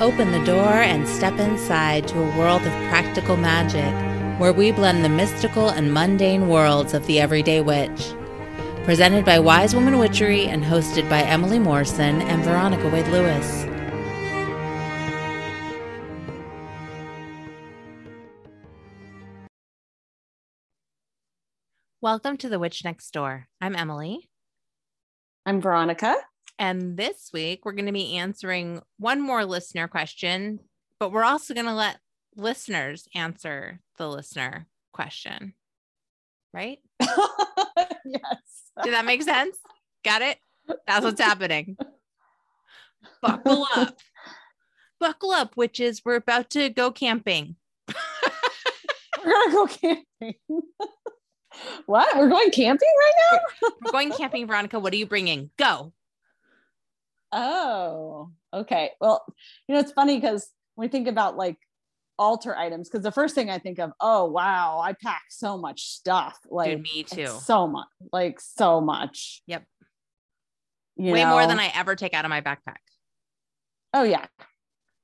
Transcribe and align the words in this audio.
Open 0.00 0.32
the 0.32 0.44
door 0.44 0.72
and 0.72 1.06
step 1.06 1.38
inside 1.38 2.08
to 2.08 2.18
a 2.18 2.36
world 2.36 2.62
of 2.62 2.72
practical 2.88 3.36
magic 3.36 3.94
where 4.40 4.52
we 4.52 4.72
blend 4.72 5.04
the 5.04 5.08
mystical 5.08 5.68
and 5.68 5.94
mundane 5.94 6.48
worlds 6.48 6.94
of 6.94 7.06
the 7.06 7.20
everyday 7.20 7.60
witch. 7.60 8.12
Presented 8.82 9.24
by 9.24 9.38
Wise 9.38 9.72
Woman 9.72 10.00
Witchery 10.00 10.48
and 10.48 10.64
hosted 10.64 11.08
by 11.08 11.22
Emily 11.22 11.60
Morrison 11.60 12.22
and 12.22 12.42
Veronica 12.42 12.88
Wade 12.88 13.06
Lewis. 13.06 13.66
Welcome 22.00 22.36
to 22.38 22.48
The 22.48 22.58
Witch 22.58 22.84
Next 22.84 23.12
Door. 23.12 23.46
I'm 23.60 23.76
Emily. 23.76 24.28
I'm 25.46 25.60
Veronica. 25.60 26.16
And 26.58 26.96
this 26.96 27.30
week, 27.32 27.64
we're 27.64 27.72
going 27.72 27.86
to 27.86 27.92
be 27.92 28.16
answering 28.16 28.80
one 28.98 29.20
more 29.20 29.44
listener 29.44 29.88
question, 29.88 30.60
but 31.00 31.10
we're 31.10 31.24
also 31.24 31.52
going 31.54 31.66
to 31.66 31.74
let 31.74 31.98
listeners 32.36 33.08
answer 33.14 33.80
the 33.98 34.08
listener 34.08 34.66
question. 34.92 35.54
Right? 36.52 36.78
yes. 37.00 38.70
Did 38.82 38.92
that 38.92 39.04
make 39.04 39.22
sense? 39.22 39.56
Got 40.04 40.22
it? 40.22 40.38
That's 40.86 41.04
what's 41.04 41.20
happening. 41.20 41.76
Buckle 43.20 43.66
up. 43.74 43.98
Buckle 45.00 45.32
up, 45.32 45.56
witches. 45.56 46.02
We're 46.04 46.16
about 46.16 46.50
to 46.50 46.68
go 46.70 46.92
camping. 46.92 47.56
We're 49.24 49.32
going 49.32 49.50
to 49.50 49.52
go 49.52 49.66
camping. 49.66 50.62
what? 51.86 52.16
We're 52.16 52.28
going 52.28 52.50
camping 52.50 52.88
right 52.98 53.12
now? 53.32 53.68
We're 53.84 53.92
going 53.92 54.12
camping, 54.12 54.46
Veronica. 54.46 54.78
What 54.78 54.92
are 54.92 54.96
you 54.96 55.06
bringing? 55.06 55.50
Go. 55.58 55.92
Oh, 57.34 58.30
okay. 58.54 58.92
Well, 59.00 59.24
you 59.68 59.74
know, 59.74 59.80
it's 59.80 59.92
funny 59.92 60.18
because 60.20 60.48
when 60.76 60.86
we 60.86 60.90
think 60.90 61.08
about 61.08 61.36
like 61.36 61.56
altar 62.16 62.56
items, 62.56 62.88
because 62.88 63.02
the 63.02 63.10
first 63.12 63.34
thing 63.34 63.50
I 63.50 63.58
think 63.58 63.80
of, 63.80 63.90
oh 64.00 64.26
wow, 64.26 64.80
I 64.82 64.92
pack 64.92 65.24
so 65.30 65.58
much 65.58 65.82
stuff. 65.82 66.38
Like 66.48 66.70
Dude, 66.70 66.82
me 66.82 67.02
too. 67.02 67.26
So 67.26 67.66
much, 67.66 67.88
like 68.12 68.40
so 68.40 68.80
much. 68.80 69.42
Yep. 69.48 69.64
You 70.96 71.12
Way 71.12 71.24
know? 71.24 71.30
more 71.30 71.46
than 71.46 71.58
I 71.58 71.72
ever 71.74 71.96
take 71.96 72.14
out 72.14 72.24
of 72.24 72.28
my 72.28 72.40
backpack. 72.40 72.76
Oh 73.92 74.04
yeah. 74.04 74.26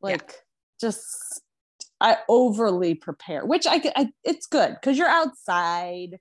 Like 0.01 0.33
just 0.81 1.43
I 2.01 2.19
overly 2.29 2.95
prepare, 2.95 3.45
which 3.45 3.67
I, 3.67 3.83
I 3.97 4.09
it's 4.25 4.47
good 4.47 4.77
because 4.81 4.97
you're 4.97 5.09
outside. 5.09 6.19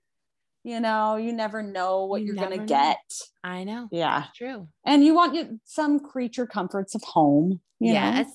You 0.62 0.78
know, 0.80 1.16
you 1.16 1.32
never 1.32 1.62
know 1.62 2.04
what 2.04 2.20
You 2.20 2.28
you're 2.28 2.36
gonna 2.36 2.58
know. 2.58 2.66
get. 2.66 2.98
I 3.42 3.64
know. 3.64 3.88
Yeah. 3.90 4.24
True. 4.36 4.68
And 4.84 5.04
you 5.04 5.14
want 5.14 5.34
you- 5.34 5.58
some 5.64 6.00
creature 6.00 6.46
comforts 6.46 6.94
of 6.94 7.02
home. 7.02 7.60
Yes. 7.80 8.28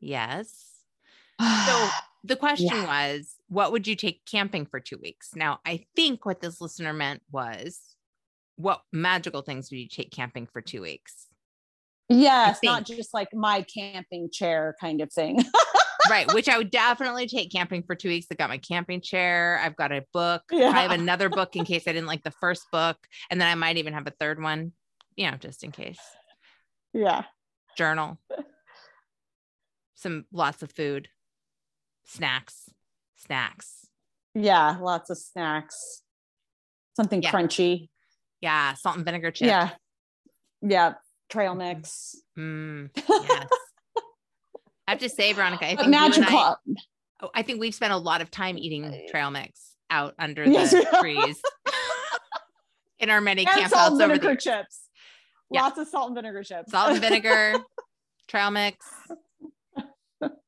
Yes. 0.00 0.70
So 1.40 1.88
the 2.22 2.36
question 2.36 2.68
Yeah. 2.68 2.86
was, 3.16 3.34
what 3.48 3.72
would 3.72 3.86
you 3.86 3.96
take 3.96 4.24
camping 4.24 4.66
for 4.66 4.78
two 4.80 4.98
weeks? 5.02 5.30
Now, 5.34 5.60
I 5.66 5.84
think 5.96 6.24
what 6.24 6.40
this 6.40 6.60
listener 6.60 6.92
meant 6.92 7.22
was, 7.30 7.80
what 8.56 8.82
magical 8.92 9.42
things 9.42 9.70
would 9.70 9.78
you 9.78 9.88
take 9.88 10.10
camping 10.10 10.46
for 10.46 10.60
two 10.60 10.82
weeks? 10.82 11.26
yes, 12.10 12.58
not 12.62 12.84
just 12.84 13.12
like 13.14 13.28
my 13.32 13.62
camping 13.62 14.28
chair 14.30 14.74
kind 14.80 15.00
of 15.00 15.10
thing. 15.12 15.38
right. 16.10 16.32
Which 16.34 16.48
I 16.48 16.58
would 16.58 16.70
definitely 16.70 17.26
take 17.28 17.50
camping 17.52 17.82
for 17.82 17.94
two 17.94 18.08
weeks. 18.08 18.26
I 18.30 18.34
got 18.34 18.48
my 18.50 18.58
camping 18.58 19.00
chair. 19.00 19.60
I've 19.62 19.76
got 19.76 19.92
a 19.92 20.04
book. 20.12 20.42
I 20.52 20.82
have 20.82 20.90
another 20.90 21.28
book 21.28 21.56
in 21.56 21.64
case 21.66 21.84
I 21.86 21.92
didn't 21.92 22.06
like 22.06 22.22
the 22.22 22.30
first 22.30 22.70
book. 22.70 22.96
And 23.30 23.40
then 23.40 23.48
I 23.48 23.54
might 23.54 23.76
even 23.76 23.94
have 23.94 24.06
a 24.06 24.12
third 24.18 24.42
one, 24.42 24.72
you 25.16 25.30
know, 25.30 25.36
just 25.36 25.64
in 25.64 25.72
case. 25.72 25.98
yeah. 26.92 27.24
Journal. 27.76 28.18
Some 29.96 30.26
lots 30.32 30.62
of 30.62 30.70
food, 30.70 31.08
snacks, 32.04 32.68
snacks. 33.16 33.86
Yeah. 34.34 34.76
Lots 34.80 35.10
of 35.10 35.18
snacks. 35.18 36.02
Something 36.96 37.22
Yeah. 37.22 37.32
crunchy. 37.32 37.88
Yeah. 38.40 38.74
Salt 38.74 38.96
and 38.96 39.04
vinegar 39.04 39.30
chips. 39.30 39.48
Yeah. 39.48 39.70
Yeah. 40.60 40.94
Trail 41.30 41.54
mix. 41.54 42.14
Mm, 42.38 42.90
yes. 43.08 43.46
I 44.86 44.90
have 44.92 45.00
to 45.00 45.08
say, 45.08 45.32
Veronica, 45.32 45.66
I 45.66 45.74
But 45.76 45.84
think 45.84 45.94
you 46.16 46.22
and. 46.22 46.24
I, 46.28 46.54
oh, 47.22 47.30
I 47.34 47.42
think 47.42 47.60
we've 47.60 47.74
spent 47.74 47.92
a 47.92 47.96
lot 47.96 48.20
of 48.20 48.30
time 48.30 48.58
eating 48.58 49.06
trail 49.10 49.30
mix 49.30 49.74
out 49.90 50.14
under 50.18 50.44
the 50.44 50.50
we 50.92 51.00
trees 51.00 51.40
in 52.98 53.10
our 53.10 53.20
many 53.20 53.46
and 53.46 53.70
salt 53.70 53.92
and 53.92 54.00
campouts 54.00 54.04
over 54.04 54.12
vinegar 54.14 54.28
the 54.34 54.36
chips. 54.40 54.80
Yeah. 55.50 55.62
Lots 55.62 55.78
of 55.78 55.88
salt 55.88 56.08
and 56.08 56.16
vinegar 56.16 56.42
chips. 56.42 56.70
salt 56.70 56.90
and 56.92 57.00
vinegar, 57.00 57.54
trail 58.28 58.50
mix, 58.50 58.84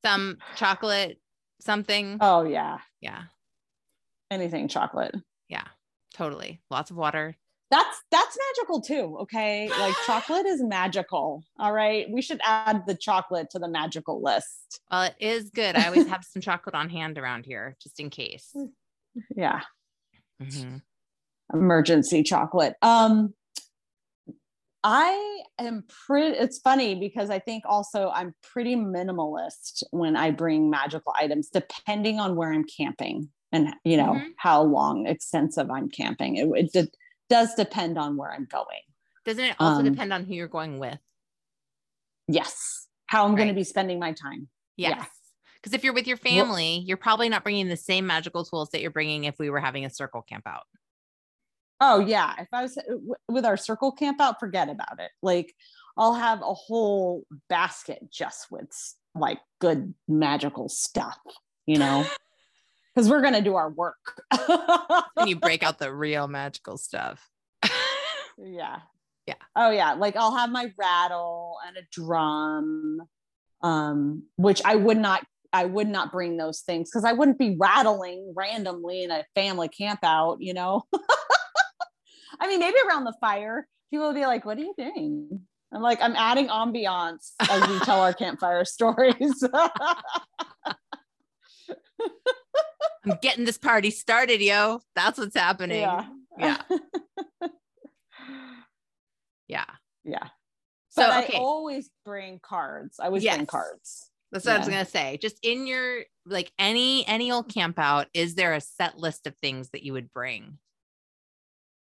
some 0.05 0.39
chocolate, 0.57 1.19
something. 1.61 2.19
oh 2.21 2.45
yeah. 2.45 2.79
Yeah, 3.01 3.25
Anything 4.31 4.69
chocolate. 4.69 5.15
yeah, 5.49 5.65
totally. 6.15 6.61
Lots 6.71 6.91
of 6.91 6.97
water. 6.97 7.37
That's 7.77 7.99
that's 8.11 8.39
magical 8.57 8.81
too. 8.81 9.19
Okay. 9.23 9.69
Like 9.69 9.95
chocolate 10.07 10.47
is 10.47 10.63
magical. 10.63 11.43
All 11.59 11.73
right. 11.73 12.07
We 12.11 12.23
should 12.23 12.41
add 12.43 12.85
the 12.87 12.95
chocolate 12.95 13.51
to 13.51 13.59
the 13.59 13.69
magical 13.69 14.23
list. 14.23 14.81
Well, 14.91 15.03
it 15.03 15.15
is 15.21 15.51
good. 15.51 15.77
I 15.77 15.87
always 15.89 16.07
have 16.07 16.25
some 16.25 16.41
chocolate 16.41 16.75
on 16.75 16.89
hand 16.89 17.19
around 17.19 17.45
here 17.45 17.77
just 17.83 18.01
in 18.01 18.09
case. 18.11 18.55
Yeah. 19.35 19.61
Mhm. 20.43 20.83
emergency 21.53 22.23
chocolate. 22.23 22.75
Um, 22.83 23.33
I 24.85 25.41
am 25.59 25.85
pretty, 26.07 26.37
it's 26.37 26.59
funny 26.59 26.95
because 26.95 27.29
I 27.31 27.39
think 27.39 27.65
also 27.67 28.11
I'm 28.15 28.35
pretty 28.43 28.77
minimalist 28.77 29.83
when 29.91 30.17
I 30.17 30.31
bring 30.31 30.71
magical 30.71 31.13
items, 31.19 31.49
depending 31.49 32.21
on 32.21 32.37
where 32.37 32.53
I'm 32.53 32.65
camping 32.65 33.31
and, 33.53 33.75
you 33.85 33.97
know, 33.97 34.13
Mhm. 34.15 34.33
how 34.39 34.63
long 34.63 35.07
extensive 35.07 35.71
I'm 35.71 35.89
camping. 35.89 36.37
It, 36.37 36.49
it 36.55 36.73
d- 36.73 36.93
does 37.29 37.55
depend 37.55 37.99
on 37.99 38.17
where 38.17 38.33
I'm 38.33 38.47
going. 38.51 38.83
Doesn't 39.25 39.45
it 39.45 39.57
also 39.59 39.81
Um, 39.81 39.85
depend 39.85 40.13
on 40.13 40.25
who 40.25 40.35
you're 40.35 40.47
going 40.49 40.79
with? 40.79 40.99
Yes. 42.29 42.87
How 43.07 43.25
I'm 43.25 43.37
going 43.37 43.49
to 43.49 43.55
be 43.55 43.65
spending 43.65 43.99
my 43.99 44.13
time. 44.13 44.49
yeah. 44.77 44.91
Yes. 44.99 45.09
Because 45.63 45.73
if 45.75 45.83
you're 45.83 45.95
with 45.95 46.07
your 46.07 46.17
family, 46.19 46.85
you're 46.87 46.97
probably 46.97 47.29
not 47.29 47.43
bringing 47.43 47.67
the 47.67 47.77
same 47.77 48.07
magical 48.07 48.45
tools 48.45 48.71
that 48.71 48.81
you're 48.83 48.91
bringing 48.93 49.25
if 49.25 49.37
we 49.39 49.51
were 49.51 49.59
having 49.59 49.85
a 49.85 49.91
circle 49.91 50.23
camp 50.23 50.47
out. 50.47 50.63
Oh 51.81 51.99
yeah, 51.99 52.35
if 52.39 52.47
I 52.53 52.63
was 52.63 52.79
uh, 52.79 52.83
with 53.29 53.45
our 53.45 53.57
circle 53.57 53.91
camp 53.91 54.21
out, 54.21 54.39
forget 54.39 54.69
about 54.69 55.01
it. 55.01 55.11
Like 55.23 55.53
I'll 55.97 56.15
have 56.15 56.41
a 56.41 56.55
whole 56.55 57.25
basket 57.49 57.99
just 58.13 58.47
with 58.51 58.71
like 59.17 59.41
good 59.61 59.93
magical 60.07 60.69
stuff, 60.69 61.19
you 61.67 61.79
know, 61.79 62.07
because 62.97 63.11
we're 63.11 63.21
gonna 63.21 63.43
do 63.43 63.57
our 63.57 63.71
work. 63.71 64.23
And 65.19 65.31
you 65.31 65.37
break 65.37 65.63
out 65.63 65.79
the 65.79 65.95
real 65.95 66.29
magical 66.29 66.77
stuff. 66.77 67.27
yeah, 68.39 68.81
Yeah. 69.27 69.35
Oh 69.55 69.71
yeah, 69.71 69.95
like 69.95 70.17
I'll 70.17 70.37
have 70.37 70.51
my 70.51 70.71
rattle 70.79 71.57
and 71.67 71.77
a 71.77 71.81
drum, 71.91 73.01
um, 73.63 74.25
which 74.37 74.61
I 74.65 74.77
would 74.77 74.99
not. 74.99 75.25
I 75.53 75.65
would 75.65 75.89
not 75.89 76.13
bring 76.13 76.37
those 76.37 76.61
things 76.61 76.91
because 76.91 77.05
I 77.05 77.13
wouldn't 77.13 77.39
be 77.39 77.57
rattling 77.59 78.35
randomly 78.37 79.05
in 79.05 79.11
a 79.11 79.25
family 79.35 79.69
camp 79.69 80.01
out, 80.03 80.39
you 80.41 80.53
know. 80.53 80.83
I 82.41 82.47
mean, 82.47 82.61
maybe 82.61 82.77
around 82.87 83.05
the 83.05 83.15
fire, 83.21 83.67
people 83.91 84.09
will 84.09 84.15
be 84.15 84.27
like, 84.27 84.45
What 84.45 84.59
are 84.59 84.63
you 84.63 84.75
doing? 84.77 85.41
I'm 85.73 85.83
like, 85.83 86.01
I'm 86.03 86.15
adding 86.15 86.49
ambiance 86.49 87.33
as 87.41 87.69
we 87.69 87.79
tell 87.81 88.01
our 88.01 88.13
campfire 88.13 88.65
stories. 88.65 89.43
I'm 93.07 93.19
getting 93.23 93.45
this 93.45 93.59
party 93.59 93.91
started, 93.91 94.41
yo. 94.41 94.81
That's 94.95 95.19
what's 95.19 95.37
happening. 95.37 95.81
yeah. 95.81 96.07
Yeah. 96.39 96.57
Yeah. 99.49 99.65
yeah. 100.05 100.29
So, 100.89 101.07
But 101.07 101.25
okay. 101.25 101.37
I 101.37 101.41
always 101.41 101.89
bring 102.05 102.41
cards. 102.41 102.99
I 102.99 103.07
always 103.07 103.23
bring 103.25 103.47
cards. 103.47 104.11
That's 104.33 104.45
what 104.45 104.57
I 104.57 104.59
was 104.59 104.69
gonna 104.69 104.85
say. 104.85 105.19
Just 105.23 105.39
in 105.43 105.69
your 105.69 106.03
like 106.27 106.51
any 106.59 107.07
any 107.07 107.31
old 107.31 107.53
camp 107.55 107.79
out, 107.79 108.09
is 108.13 108.35
there 108.35 108.55
a 108.55 108.61
set 108.61 108.99
list 108.99 109.27
of 109.29 109.37
things 109.37 109.71
that 109.71 109.85
you 109.85 109.93
would 109.93 110.13
bring? 110.13 110.59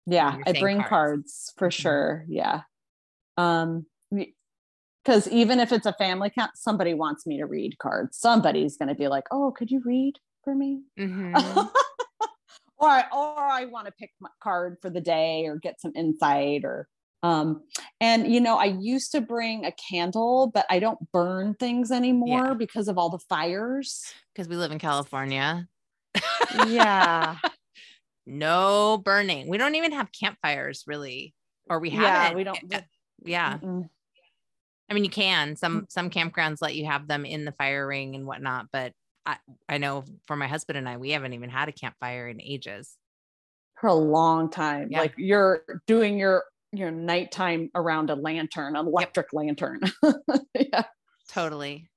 Yeah, 0.06 0.38
I 0.46 0.52
bring 0.52 0.78
cards. 0.78 0.88
cards, 0.88 1.52
for 1.58 1.68
Mhm. 1.68 1.72
sure. 1.72 2.24
Yeah. 2.26 2.62
Um 3.36 3.84
because 5.04 5.28
even 5.28 5.60
if 5.60 5.72
it's 5.72 5.84
a 5.86 5.92
family 5.92 6.30
count, 6.30 6.52
somebody 6.54 6.94
wants 6.94 7.26
me 7.26 7.36
to 7.36 7.44
read 7.44 7.76
cards. 7.78 8.16
Somebody's 8.16 8.78
to 8.78 8.94
be 8.94 9.08
like, 9.08 9.24
"Oh, 9.30 9.52
could 9.54 9.70
you 9.70 9.82
read 9.84 10.14
for 10.44 10.54
me?" 10.54 10.82
Mhm. 10.98 11.34
or 12.78 12.88
I, 12.88 13.04
or 13.12 13.38
I 13.38 13.64
want 13.66 13.86
to 13.86 13.92
pick 13.92 14.10
my 14.20 14.28
card 14.42 14.76
for 14.82 14.90
the 14.90 15.00
day 15.00 15.46
or 15.46 15.56
get 15.56 15.80
some 15.80 15.92
insight 15.94 16.64
or 16.64 16.88
um 17.22 17.62
and 18.00 18.26
you 18.32 18.40
know 18.40 18.56
I 18.58 18.64
used 18.64 19.12
to 19.12 19.20
bring 19.20 19.64
a 19.64 19.72
candle 19.72 20.50
but 20.52 20.66
I 20.68 20.80
don't 20.80 20.98
burn 21.12 21.54
things 21.54 21.92
anymore 21.92 22.48
Yeah. 22.48 22.54
because 22.54 22.88
of 22.88 22.98
all 22.98 23.10
the 23.10 23.20
fires. 23.28 24.02
Because 24.34 24.48
we 24.48 24.56
live 24.56 24.72
in 24.72 24.78
California. 24.78 25.68
Yeah. 26.66 27.36
No 28.24 28.98
burning. 29.04 29.48
We 29.48 29.58
don't 29.58 29.74
even 29.74 29.90
have 29.92 30.08
campfires 30.12 30.84
really. 30.86 31.34
Or 31.68 31.80
we 31.80 31.90
haven't. 31.90 32.36
we 32.36 32.44
don't 32.44 32.72
uh, 32.72 32.80
Yeah. 33.24 33.58
Mm-mm. 33.58 33.88
I 34.88 34.94
mean, 34.94 35.02
you 35.04 35.10
can. 35.10 35.56
Some 35.56 35.86
some 35.88 36.08
campgrounds 36.08 36.58
let 36.60 36.76
you 36.76 36.86
have 36.86 37.08
them 37.08 37.24
in 37.24 37.44
the 37.44 37.50
fire 37.52 37.84
ring 37.86 38.14
and 38.14 38.24
whatnot, 38.26 38.66
but 38.72 38.92
I, 39.24 39.36
I 39.68 39.78
know 39.78 40.04
for 40.26 40.36
my 40.36 40.48
husband 40.48 40.78
and 40.78 40.88
I, 40.88 40.96
we 40.96 41.10
haven't 41.10 41.32
even 41.32 41.50
had 41.50 41.68
a 41.68 41.72
campfire 41.72 42.28
in 42.28 42.40
ages. 42.40 42.96
For 43.80 43.88
a 43.88 43.94
long 43.94 44.50
time. 44.50 44.88
Yeah. 44.90 45.00
Like 45.00 45.14
you're 45.16 45.64
doing 45.86 46.18
your 46.18 46.44
your 46.72 46.90
nighttime 46.90 47.70
around 47.74 48.10
a 48.10 48.14
lantern, 48.14 48.76
an 48.76 48.86
electric 48.86 49.32
lantern. 49.32 49.80
yeah. 50.54 50.84
Totally. 51.28 51.88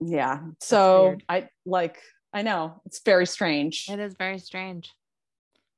Yeah. 0.00 0.40
So. 0.60 1.16
I 1.28 1.48
like 1.66 1.98
I 2.32 2.42
know 2.42 2.80
it's 2.84 3.00
very 3.04 3.26
strange. 3.26 3.86
It 3.88 4.00
is 4.00 4.14
very 4.18 4.38
strange. 4.38 4.92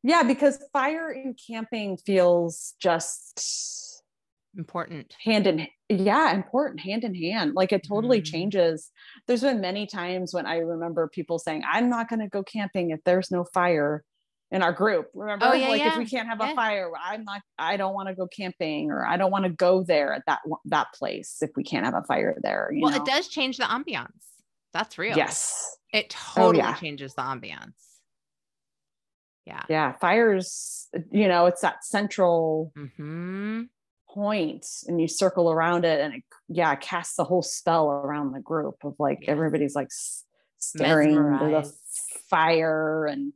Yeah, 0.02 0.22
because 0.22 0.58
fire 0.72 1.10
in 1.10 1.34
camping 1.34 1.98
feels 1.98 2.74
just 2.80 3.38
Important. 4.56 5.14
hand 5.22 5.46
in 5.46 5.66
yeah 5.88 6.32
important 6.34 6.80
hand 6.80 7.04
in 7.04 7.14
hand 7.14 7.52
like 7.54 7.72
it 7.72 7.84
totally 7.86 8.20
Mhm. 8.20 8.24
changes 8.24 8.90
there's 9.26 9.42
been 9.42 9.60
many 9.60 9.86
times 9.86 10.32
when 10.34 10.46
i 10.46 10.56
remember 10.58 11.08
people 11.08 11.38
saying 11.38 11.62
i'm 11.70 11.88
not 11.90 12.08
going 12.08 12.20
to 12.20 12.28
go 12.28 12.42
camping 12.42 12.90
if 12.90 13.00
there's 13.04 13.30
no 13.30 13.44
fire 13.54 14.02
in 14.50 14.62
our 14.62 14.72
group 14.72 15.08
remember 15.14 15.46
Oh, 15.46 15.52
yeah, 15.52 15.68
like 15.68 15.82
if 15.82 15.96
we 15.98 16.06
can't 16.06 16.28
have 16.28 16.40
Yeah. 16.40 16.52
a 16.52 16.54
fire 16.54 16.90
i'm 17.04 17.24
not 17.24 17.42
i 17.58 17.76
don't 17.76 17.94
want 17.94 18.08
to 18.08 18.14
go 18.14 18.26
camping 18.26 18.90
or 18.90 19.06
i 19.06 19.16
don't 19.16 19.30
want 19.30 19.44
to 19.44 19.50
go 19.50 19.84
there 19.84 20.14
at 20.14 20.22
that 20.26 20.40
that 20.64 20.88
place 20.94 21.36
if 21.42 21.50
we 21.56 21.62
can't 21.62 21.84
have 21.84 21.94
a 21.94 22.02
fire 22.04 22.36
there 22.42 22.70
you 22.72 22.80
Well, 22.82 22.90
know? 22.92 22.96
it 23.02 23.04
does 23.06 23.28
change 23.28 23.58
the 23.58 23.64
ambiance. 23.64 24.24
That's 24.72 24.98
real. 24.98 25.16
yes 25.16 25.78
It 25.92 26.10
totally 26.10 26.58
yeah. 26.58 26.74
changes 26.74 27.14
the 27.14 27.22
ambiance. 27.22 27.74
Yeah. 29.46 29.62
yeah 29.68 29.92
fires 29.92 30.88
you 31.12 31.28
know 31.28 31.46
it's 31.46 31.60
that 31.60 31.84
central 31.84 32.72
hmm 32.96 33.62
point 34.16 34.66
and 34.88 35.00
you 35.00 35.06
circle 35.06 35.50
around 35.50 35.84
it 35.84 36.00
and 36.00 36.14
it 36.14 36.22
yeah 36.48 36.74
casts 36.74 37.16
the 37.16 37.24
whole 37.24 37.42
spell 37.42 37.90
around 37.90 38.32
the 38.32 38.40
group 38.40 38.76
of 38.82 38.94
like 38.98 39.24
everybody's 39.28 39.74
like 39.74 39.88
staring 40.58 41.14
into 41.16 41.44
the 41.50 41.72
fire 42.30 43.04
and 43.06 43.32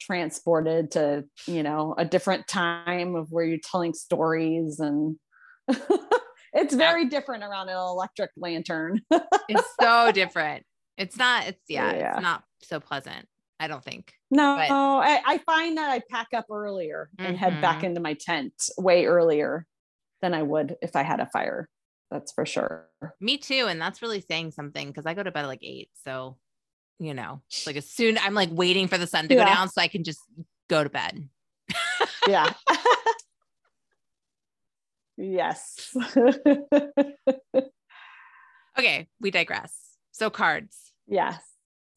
transported 0.00 0.90
to 0.90 1.24
you 1.46 1.62
know 1.62 1.94
a 1.96 2.04
different 2.04 2.46
time 2.48 3.14
of 3.14 3.28
where 3.30 3.44
you're 3.44 3.58
telling 3.62 3.94
stories 3.94 4.80
and 4.80 5.16
it's 6.52 6.74
very 6.74 7.06
different 7.08 7.42
around 7.44 7.68
an 7.68 7.76
electric 7.76 8.30
lantern 8.36 9.00
It's 9.48 9.68
so 9.80 10.10
different. 10.12 10.64
It's 10.96 11.16
not, 11.18 11.46
it's 11.48 11.60
yeah, 11.68 11.94
Yeah. 11.94 12.12
it's 12.14 12.22
not 12.22 12.44
so 12.62 12.80
pleasant. 12.80 13.26
I 13.60 13.66
don't 13.68 13.84
think. 13.84 14.12
no 14.30 14.56
But- 14.56 14.70
I, 14.74 15.22
I 15.26 15.38
find 15.38 15.76
that 15.78 15.90
i 15.90 16.00
pack 16.10 16.28
up 16.34 16.46
earlier 16.50 17.08
and 17.18 17.36
head 17.36 17.60
back 17.60 17.80
Mhm. 17.80 17.84
into 17.84 18.00
my 18.00 18.14
tent 18.14 18.54
way 18.78 19.04
earlier 19.06 19.66
than 20.24 20.34
i 20.34 20.42
would 20.42 20.76
if 20.82 20.96
i 20.96 21.02
had 21.02 21.20
a 21.20 21.26
fire 21.26 21.68
that's 22.10 22.32
for 22.32 22.46
sure 22.46 22.88
Me 23.20 23.38
too. 23.38 23.66
And 23.68 23.80
that's 23.80 24.02
really 24.02 24.20
saying 24.20 24.52
something 24.52 24.86
because 24.86 25.06
I 25.06 25.14
go 25.14 25.22
to 25.22 25.30
bed 25.32 25.44
at 25.44 25.48
like 25.48 25.62
eight. 25.62 25.88
So, 26.04 26.36
you 26.98 27.12
know, 27.14 27.42
like 27.66 27.76
as 27.76 27.88
soon 27.90 28.18
I'm 28.18 28.34
like 28.34 28.50
waiting 28.52 28.86
for 28.88 28.98
the 28.98 29.06
sun 29.06 29.26
to 29.28 29.34
go 29.34 29.44
down 29.44 29.68
so 29.68 29.80
I 29.80 29.88
can 29.88 30.04
just 30.04 30.20
go 30.68 30.84
to 30.84 30.90
bed. 30.90 31.28
yeah 32.28 32.52
yes 35.16 35.94
Okay. 38.78 39.08
We 39.20 39.30
digress. 39.30 39.72
So, 40.12 40.30
cards. 40.30 40.92
yes 41.06 41.40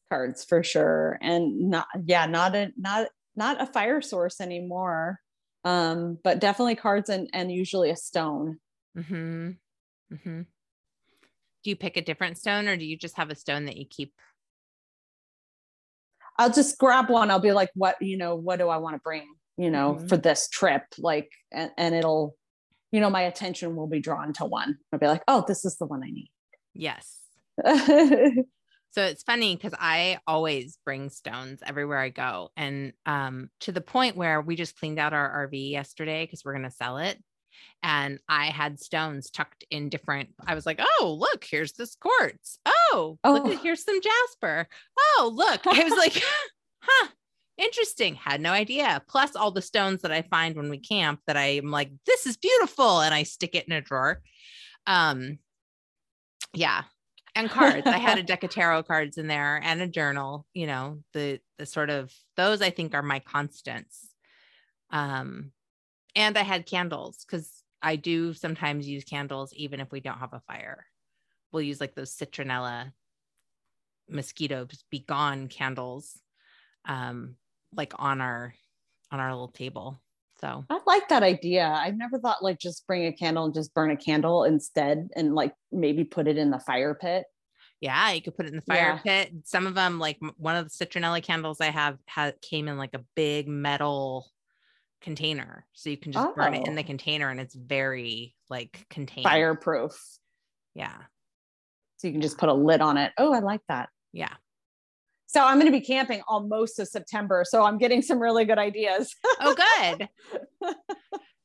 cards 0.10 0.46
for 0.46 0.64
sure 0.64 1.18
and 1.22 1.70
not 1.70 1.88
yeah 2.06 2.26
not 2.26 2.56
a 2.56 2.72
not 2.78 3.10
not 3.36 3.62
a 3.62 3.66
fire 3.66 4.02
source 4.02 4.40
anymore 4.40 5.20
um 5.68 6.18
but 6.24 6.40
definitely 6.40 6.76
cards 6.76 7.10
and 7.10 7.30
and 7.34 7.52
usually 7.52 7.90
a 7.90 7.96
stone 7.96 8.58
Mm-hmm. 8.98 9.50
Mm-hmm. 10.14 10.42
Do 11.64 11.70
you 11.70 11.76
pick 11.76 11.98
a 11.98 12.02
different 12.02 12.38
stone 12.38 12.68
or 12.68 12.78
do 12.78 12.86
you 12.86 12.98
just 12.98 13.18
have 13.18 13.30
a 13.30 13.36
stone 13.36 13.66
that 13.66 13.78
you 13.78 13.86
keep? 13.90 14.14
i'll 16.40 16.52
just 16.52 16.78
grab 16.78 17.10
one 17.10 17.30
i'll 17.32 17.40
be 17.40 17.52
like 17.52 17.70
what 17.74 17.96
you 18.02 18.18
know 18.18 18.36
what 18.36 18.60
do 18.60 18.70
i 18.70 18.78
want 18.78 18.96
to 18.96 19.02
bring 19.04 19.26
you 19.58 19.72
know 19.72 19.96
Mhm. 20.00 20.08
for 20.10 20.18
this 20.18 20.48
trip 20.50 20.84
like 21.00 21.30
and, 21.52 21.72
and 21.78 21.96
it'll 21.96 22.36
you 22.92 23.00
know 23.00 23.10
my 23.10 23.24
attention 23.24 23.76
will 23.76 23.88
be 23.88 24.00
drawn 24.00 24.34
to 24.34 24.46
one 24.46 24.78
i'll 24.94 25.00
be 25.00 25.08
like 25.08 25.24
oh 25.28 25.44
this 25.48 25.66
is 25.66 25.78
the 25.78 25.86
one 25.86 26.04
i 26.04 26.10
need 26.10 26.30
Yes. 26.80 27.06
So 28.98 29.04
it's 29.04 29.22
funny 29.22 29.56
because 29.56 29.76
I 29.80 30.18
always 30.26 30.80
bring 30.84 31.12
stones 31.12 31.60
everywhere 31.64 32.00
I 32.00 32.10
go. 32.10 32.50
And 32.58 32.94
um, 33.06 33.52
to 33.60 33.72
the 33.72 33.80
point 33.80 34.18
where 34.18 34.42
we 34.42 34.56
just 34.56 34.80
cleaned 34.80 34.98
out 34.98 35.14
our 35.14 35.48
RV 35.48 35.70
yesterday 35.70 36.26
because 36.26 36.44
we're 36.44 36.54
going 36.54 36.64
to 36.64 36.72
sell 36.72 36.98
it. 36.98 37.24
And 37.84 38.18
I 38.28 38.48
had 38.48 38.80
stones 38.80 39.30
tucked 39.30 39.66
in 39.70 39.90
different. 39.90 40.30
I 40.48 40.56
was 40.56 40.66
like, 40.66 40.80
oh, 40.82 41.16
look, 41.20 41.46
here's 41.48 41.74
this 41.74 41.96
quartz. 41.96 42.58
Oh, 42.66 43.20
Oh. 43.24 43.52
at 43.52 43.60
here's 43.60 43.84
some 43.84 44.02
jasper. 44.02 44.68
Oh, 44.98 45.32
look. 45.32 45.68
I 45.68 45.84
was 45.84 45.94
like, 45.94 46.20
huh, 46.82 47.10
interesting. 47.60 48.16
Had 48.16 48.42
no 48.42 48.52
idea. 48.52 49.04
Plus 49.08 49.36
all 49.36 49.52
the 49.52 49.62
stones 49.62 50.02
that 50.02 50.12
I 50.12 50.24
find 50.24 50.56
when 50.56 50.72
we 50.72 50.80
camp 50.80 51.20
that 51.28 51.38
I'm 51.38 51.70
like, 51.70 51.92
this 52.08 52.26
is 52.26 52.36
beautiful. 52.36 53.02
And 53.02 53.14
I 53.14 53.22
stick 53.22 53.54
it 53.54 53.68
in 53.68 53.74
a 53.74 53.82
drawer. 53.82 54.22
Um, 54.88 55.38
yeah. 56.56 56.82
And 57.38 57.50
cards. 57.52 57.86
I 57.86 58.00
had 58.00 58.18
a 58.18 58.24
deck 58.32 58.44
of 58.44 58.50
tarot 58.50 58.84
cards 58.84 59.18
in 59.18 59.28
there 59.28 59.62
and 59.64 59.80
a 59.82 59.88
journal, 59.88 60.48
you 60.54 60.66
know, 60.66 61.04
the 61.14 61.40
the 61.58 61.66
sort 61.68 61.90
of 61.92 62.12
those 62.36 62.62
I 62.62 62.72
think 62.72 62.96
are 62.96 63.04
my 63.04 63.20
constants. 63.20 64.10
Um 64.90 65.52
and 66.16 66.36
I 66.36 66.42
had 66.42 66.66
candles 66.66 67.24
because 67.26 67.64
I 67.82 67.96
do 67.96 68.34
sometimes 68.34 68.88
use 68.88 69.04
candles 69.04 69.54
even 69.54 69.80
if 69.80 69.92
we 69.92 70.00
don't 70.00 70.18
have 70.18 70.34
a 70.34 70.42
fire. 70.48 70.88
We'll 71.52 71.62
use 71.62 71.80
like 71.80 71.94
those 71.94 72.16
citronella 72.16 72.92
mosquitoes 74.10 74.84
be 74.90 75.00
gone 75.00 75.48
candles 75.48 76.22
um 76.86 77.36
like 77.76 77.94
on 78.00 78.20
our 78.20 78.56
on 79.12 79.20
our 79.20 79.30
little 79.32 79.50
table. 79.50 80.02
So 80.40 80.66
I 80.70 80.80
like 80.86 81.10
that 81.10 81.24
idea. 81.24 81.68
I've 81.68 81.98
never 81.98 82.20
thought 82.20 82.44
like 82.44 82.60
just 82.60 82.86
bring 82.86 83.06
a 83.08 83.12
candle 83.14 83.46
and 83.46 83.54
just 83.54 83.74
burn 83.74 83.90
a 83.92 83.98
candle 83.98 84.44
instead 84.44 85.10
and 85.16 85.34
like 85.34 85.54
maybe 85.72 86.04
put 86.04 86.28
it 86.28 86.38
in 86.38 86.52
the 86.52 86.60
fire 86.60 86.94
pit. 86.94 87.26
Yeah, 87.82 88.12
you 88.12 88.22
could 88.22 88.36
put 88.36 88.46
it 88.46 88.50
in 88.50 88.56
the 88.58 88.62
fire 88.64 89.00
pit. 89.04 89.32
Some 89.46 89.68
of 89.68 89.76
them, 89.76 90.00
like 90.00 90.18
one 90.38 90.56
of 90.56 90.66
the 90.66 90.72
citronella 90.86 91.22
candles 91.24 91.62
I 91.62 91.68
have, 91.72 91.98
had 92.08 92.40
came 92.42 92.68
in 92.68 92.78
like 92.78 92.94
a 92.96 93.04
big 93.16 93.48
metal 93.48 94.28
container, 95.02 95.66
so 95.74 95.90
you 95.92 95.98
can 95.98 96.12
just 96.12 96.36
burn 96.36 96.56
it 96.56 96.68
in 96.68 96.74
the 96.76 96.82
Oh. 96.82 96.86
container, 96.86 97.30
and 97.30 97.40
it's 97.40 97.54
very 97.54 98.36
like 98.50 98.86
contained. 98.90 99.26
Fireproof. 99.26 99.96
Yeah, 100.74 100.96
So 101.98 102.08
you 102.08 102.14
can 102.14 102.22
just 102.22 102.38
put 102.40 102.50
a 102.50 102.54
lid 102.54 102.82
on 102.82 102.98
it. 102.98 103.12
Oh, 103.18 103.32
I 103.34 103.40
like 103.40 103.62
that. 103.70 103.90
yeah. 104.12 104.34
So 105.28 105.44
I'm 105.44 105.60
going 105.60 105.72
to 105.72 105.78
be 105.78 105.86
camping 105.86 106.22
all 106.28 106.48
most 106.48 106.80
of 106.80 106.88
September. 106.88 107.44
So 107.48 107.64
I'm 107.64 107.78
getting 107.78 108.02
some 108.02 108.20
really 108.20 108.46
good 108.46 108.58
ideas. 108.58 109.14
Oh, 109.42 109.56
good, 109.56 110.10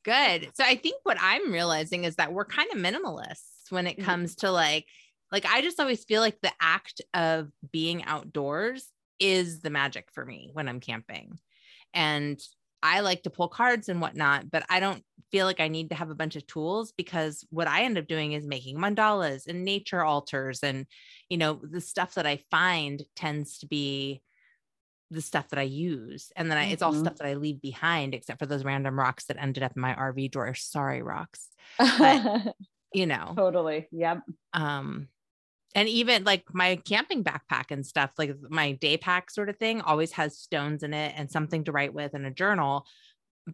good. 0.04 0.50
So 0.54 0.64
I 0.64 0.76
think 0.76 0.96
what 1.02 1.18
I'm 1.20 1.52
realizing 1.52 2.04
is 2.04 2.16
that 2.16 2.32
we're 2.32 2.44
kind 2.44 2.70
of 2.72 2.78
minimalists 2.78 3.70
when 3.70 3.86
it 3.86 3.98
Mhm. 3.98 4.04
comes 4.04 4.36
to 4.36 4.50
like, 4.50 4.86
like 5.30 5.44
I 5.46 5.62
just 5.62 5.80
always 5.80 6.04
feel 6.04 6.20
like 6.20 6.40
the 6.42 6.52
act 6.60 7.00
of 7.14 7.50
being 7.72 8.04
outdoors 8.04 8.88
is 9.18 9.60
the 9.60 9.70
magic 9.70 10.08
for 10.12 10.24
me 10.24 10.50
when 10.52 10.68
I'm 10.68 10.80
camping. 10.80 11.38
And 11.94 12.40
I 12.82 13.00
like 13.00 13.22
to 13.22 13.30
pull 13.30 13.48
cards 13.48 13.88
and 13.88 14.00
whatnot, 14.00 14.50
but 14.50 14.64
I 14.68 14.80
don't 14.80 15.04
feel 15.30 15.46
like 15.46 15.60
I 15.60 15.68
need 15.68 15.90
to 15.90 15.96
have 15.96 16.10
a 16.10 16.14
bunch 16.14 16.36
of 16.36 16.46
tools 16.46 16.92
because 16.92 17.44
what 17.50 17.68
I 17.68 17.82
end 17.84 17.98
up 17.98 18.06
doing 18.06 18.32
is 18.32 18.46
making 18.46 18.76
mandalas 18.78 19.46
and 19.46 19.64
nature 19.64 20.04
altars. 20.04 20.62
And, 20.62 20.86
you 21.30 21.38
know, 21.38 21.60
the 21.62 21.80
stuff 21.80 22.14
that 22.14 22.26
I 22.26 22.38
find 22.50 23.02
tends 23.16 23.58
to 23.60 23.66
be 23.66 24.22
the 25.10 25.22
stuff 25.22 25.48
that 25.50 25.58
I 25.58 25.62
use. 25.62 26.32
And 26.36 26.50
then 26.50 26.58
I, 26.58 26.66
it's 26.66 26.82
all 26.82 26.92
Mhm. 26.92 26.94
stuff 26.94 27.16
that 27.18 27.26
I 27.28 27.34
leave 27.34 27.60
behind, 27.60 28.14
except 28.14 28.38
for 28.38 28.46
those 28.46 28.64
random 28.64 28.98
rocks 28.98 29.26
that 29.26 29.36
ended 29.38 29.62
up 29.62 29.72
in 29.76 29.82
my 29.82 29.94
RV 29.94 30.28
drawer. 30.28 30.54
Sorry, 30.54 31.02
rocks, 31.02 31.48
you 32.92 33.06
know 33.06 33.38
totally. 33.38 33.88
Yep. 33.92 34.22
um 34.52 35.08
and 35.74 35.88
even 35.88 36.24
like 36.24 36.44
my 36.52 36.76
camping 36.76 37.24
backpack 37.24 37.70
and 37.70 37.86
stuff 37.86 38.10
like 38.18 38.36
my 38.50 38.72
day 38.72 38.96
pack 38.96 39.30
sort 39.30 39.48
of 39.48 39.56
thing 39.56 39.80
always 39.80 40.12
has 40.12 40.38
stones 40.38 40.82
in 40.82 40.92
it 40.92 41.14
and 41.16 41.30
something 41.30 41.64
to 41.64 41.72
write 41.72 41.94
with 41.94 42.14
and 42.14 42.26
a 42.26 42.30
journal 42.30 42.86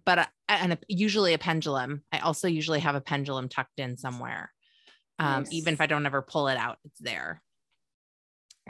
but 0.04 0.28
and 0.48 0.74
a, 0.74 0.78
usually 0.88 1.32
a 1.32 1.38
pendulum. 1.38 2.02
I 2.12 2.18
also 2.18 2.46
usually 2.46 2.80
have 2.80 2.94
a 2.94 3.00
pendulum 3.00 3.48
tucked 3.48 3.78
in 3.78 3.96
somewhere 3.96 4.52
um 5.20 5.46
even 5.50 5.74
if 5.74 5.80
i 5.80 5.86
don't 5.86 6.06
ever 6.06 6.22
pull 6.22 6.48
it 6.48 6.56
out 6.56 6.78
it's 6.84 7.00
there. 7.00 7.42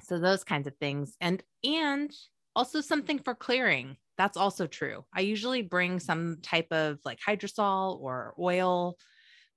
So 0.04 0.18
those 0.18 0.44
kinds 0.44 0.66
of 0.66 0.76
things 0.76 1.16
and 1.20 1.42
and 1.64 2.12
also 2.54 2.80
something 2.80 3.18
for 3.18 3.34
clearing. 3.34 3.96
That's 4.16 4.36
also 4.36 4.66
true. 4.66 5.04
I 5.14 5.20
usually 5.20 5.62
bring 5.62 6.00
some 6.00 6.38
type 6.42 6.72
of 6.72 6.98
like 7.04 7.20
hydrosol 7.20 8.00
or 8.00 8.34
oil 8.38 8.96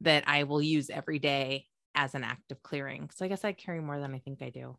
that 0.01 0.24
i 0.27 0.43
will 0.43 0.62
use 0.62 0.89
every 0.89 1.19
day 1.19 1.65
as 1.95 2.15
an 2.15 2.24
act 2.24 2.51
of 2.51 2.62
clearing 2.63 3.10
so 3.13 3.25
i 3.25 3.27
guess 3.27 3.43
i 3.43 3.51
carry 3.51 3.81
more 3.81 4.00
than 4.00 4.13
i 4.13 4.19
think 4.19 4.41
i 4.41 4.50
do 4.50 4.77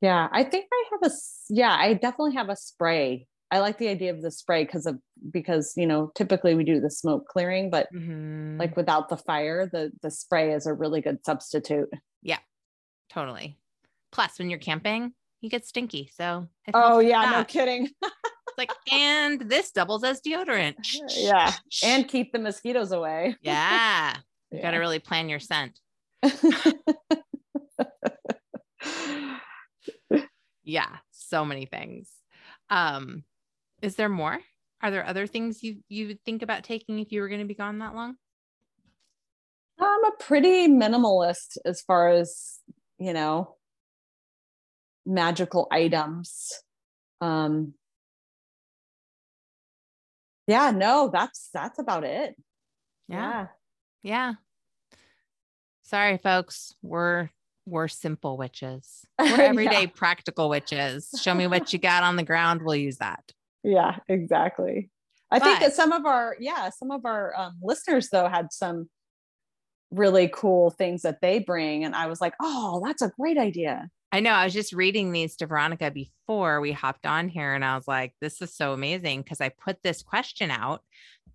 Yeah. 0.00 0.28
I 0.32 0.42
think 0.44 0.66
I 0.72 0.82
have 0.90 1.12
a 1.12 1.14
yeah, 1.48 1.76
I 1.78 1.94
definitely 1.94 2.34
have 2.34 2.48
a 2.48 2.56
spray 2.56 3.28
I 3.52 3.58
like 3.60 3.76
the 3.78 3.88
idea 3.88 4.10
of 4.12 4.22
the 4.22 4.30
spray 4.30 4.64
because 4.64 4.86
of 4.86 4.98
because 5.30 5.74
you 5.76 5.86
know 5.86 6.10
typically 6.16 6.54
we 6.54 6.64
do 6.64 6.80
the 6.80 6.90
smoke 6.90 7.28
clearing, 7.28 7.68
but 7.70 7.86
Mhm. 7.94 8.58
like 8.58 8.74
without 8.76 9.10
the 9.10 9.16
fire, 9.18 9.68
the 9.70 9.92
the 10.02 10.10
spray 10.10 10.54
is 10.54 10.66
a 10.66 10.72
really 10.72 11.02
good 11.02 11.18
substitute. 11.24 11.90
Yeah, 12.22 12.38
totally. 13.10 13.58
Plus, 14.10 14.38
when 14.38 14.48
you're 14.50 14.58
camping, 14.58 15.12
you 15.42 15.50
get 15.50 15.66
stinky. 15.66 16.10
So 16.16 16.48
Oh 16.74 16.98
yeah, 16.98 17.30
no 17.30 17.44
kidding. 17.44 17.88
It's 18.52 18.58
like, 18.58 18.72
and 18.92 19.40
this 19.48 19.70
doubles 19.70 20.04
as 20.04 20.20
deodorant. 20.20 20.76
yeah, 21.16 21.52
and 21.84 22.06
keep 22.08 22.32
the 22.32 22.38
mosquitoes 22.38 22.92
away. 22.92 23.34
yeah, 23.42 24.16
you 24.50 24.60
got 24.60 24.72
to 24.72 24.78
really 24.78 24.98
plan 24.98 25.28
your 25.30 25.40
scent. 25.40 25.78
Yeah, 30.64 30.96
so 31.10 31.44
many 31.44 31.66
things. 31.66 32.10
Um, 32.70 33.24
is 33.80 33.96
there 33.96 34.08
more? 34.08 34.38
Are 34.80 34.90
there 34.90 35.06
other 35.06 35.26
things 35.26 35.62
you 35.62 35.78
you 35.88 36.08
would 36.08 36.24
think 36.24 36.42
about 36.42 36.64
taking 36.64 36.98
if 36.98 37.12
you 37.12 37.20
were 37.20 37.28
going 37.28 37.40
to 37.40 37.46
be 37.46 37.54
gone 37.54 37.78
that 37.78 37.94
long? 37.94 38.16
I'm 39.80 40.04
a 40.04 40.12
pretty 40.18 40.68
minimalist 40.68 41.58
as 41.64 41.82
far 41.82 42.08
as 42.08 42.60
you 42.98 43.12
know 43.12 43.56
magical 45.04 45.66
items. 45.70 46.52
Um, 47.20 47.74
yeah, 50.46 50.70
no, 50.70 51.10
that's 51.12 51.50
that's 51.52 51.78
about 51.78 52.04
it. 52.04 52.34
Yeah. 53.08 53.48
Yeah. 54.02 54.34
Sorry, 55.92 56.16
folks. 56.18 56.74
We're 56.82 57.28
we're 57.66 57.86
simple 57.88 58.36
witches. 58.36 59.04
We're 59.20 59.26
Yeah. 59.26 59.36
everyday 59.42 59.86
practical 59.86 60.48
witches. 60.48 61.10
Show 61.22 61.34
me 61.34 61.46
what 61.46 61.72
you 61.72 61.78
got 61.90 62.02
on 62.02 62.16
the 62.16 62.24
ground. 62.24 62.62
We'll 62.64 62.76
use 62.76 62.96
that. 62.98 63.22
yeah 63.62 63.98
exactly 64.08 64.90
i 65.30 65.38
think 65.38 65.60
that 65.60 65.72
some 65.72 65.92
of 65.92 66.04
our 66.04 66.34
yeah 66.40 66.68
some 66.70 66.90
of 66.90 67.04
our 67.04 67.32
um, 67.38 67.52
listeners 67.62 68.08
though 68.10 68.28
had 68.28 68.52
some 68.52 68.88
really 69.92 70.28
cool 70.34 70.70
things 70.70 71.02
that 71.02 71.20
they 71.22 71.38
bring 71.38 71.84
and 71.84 71.94
i 71.94 72.06
was 72.08 72.20
like 72.20 72.34
oh 72.42 72.82
that's 72.84 73.02
a 73.02 73.12
great 73.20 73.38
idea 73.38 73.88
I 74.14 74.20
know. 74.20 74.32
I 74.32 74.44
was 74.44 74.52
just 74.52 74.74
reading 74.74 75.10
these 75.12 75.36
to 75.36 75.46
Veronica 75.46 75.90
before 75.90 76.60
we 76.60 76.70
hopped 76.72 77.06
on 77.06 77.30
here, 77.30 77.54
and 77.54 77.64
I 77.64 77.74
was 77.76 77.88
like, 77.88 78.12
"This 78.20 78.42
is 78.42 78.54
so 78.54 78.74
amazing!" 78.74 79.22
Because 79.22 79.40
I 79.40 79.48
put 79.48 79.82
this 79.82 80.02
question 80.02 80.50
out 80.50 80.82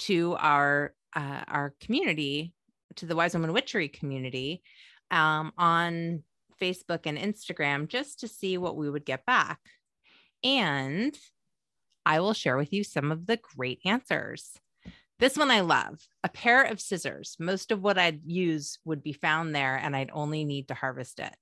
to 0.09 0.35
our 0.37 0.93
uh, 1.15 1.41
our 1.47 1.73
community, 1.81 2.53
to 2.97 3.05
the 3.05 3.15
Wise 3.15 3.33
Woman 3.33 3.53
Witchery 3.53 3.87
community, 3.87 4.61
um, 5.11 5.51
on 5.57 6.23
Facebook 6.61 7.01
and 7.05 7.17
Instagram, 7.17 7.87
just 7.87 8.19
to 8.21 8.27
see 8.27 8.57
what 8.57 8.75
we 8.75 8.89
would 8.89 9.05
get 9.05 9.25
back. 9.25 9.59
And 10.43 11.17
I 12.05 12.19
will 12.19 12.33
share 12.33 12.57
with 12.57 12.73
you 12.73 12.83
some 12.83 13.11
of 13.11 13.25
the 13.25 13.37
great 13.37 13.79
answers. 13.85 14.53
This 15.19 15.35
one 15.35 15.49
I 15.49 15.61
love 15.61 15.99
a 16.23 16.29
pair 16.29 16.63
of 16.63 16.79
scissors. 16.79 17.35
Most 17.39 17.71
of 17.71 17.81
what 17.81 17.97
I'd 17.97 18.21
use 18.25 18.77
would 18.85 19.01
be 19.01 19.13
found 19.13 19.55
there, 19.55 19.75
and 19.75 19.95
I'd 19.95 20.11
only 20.13 20.45
need 20.45 20.67
to 20.67 20.73
harvest 20.75 21.19
it. 21.19 21.35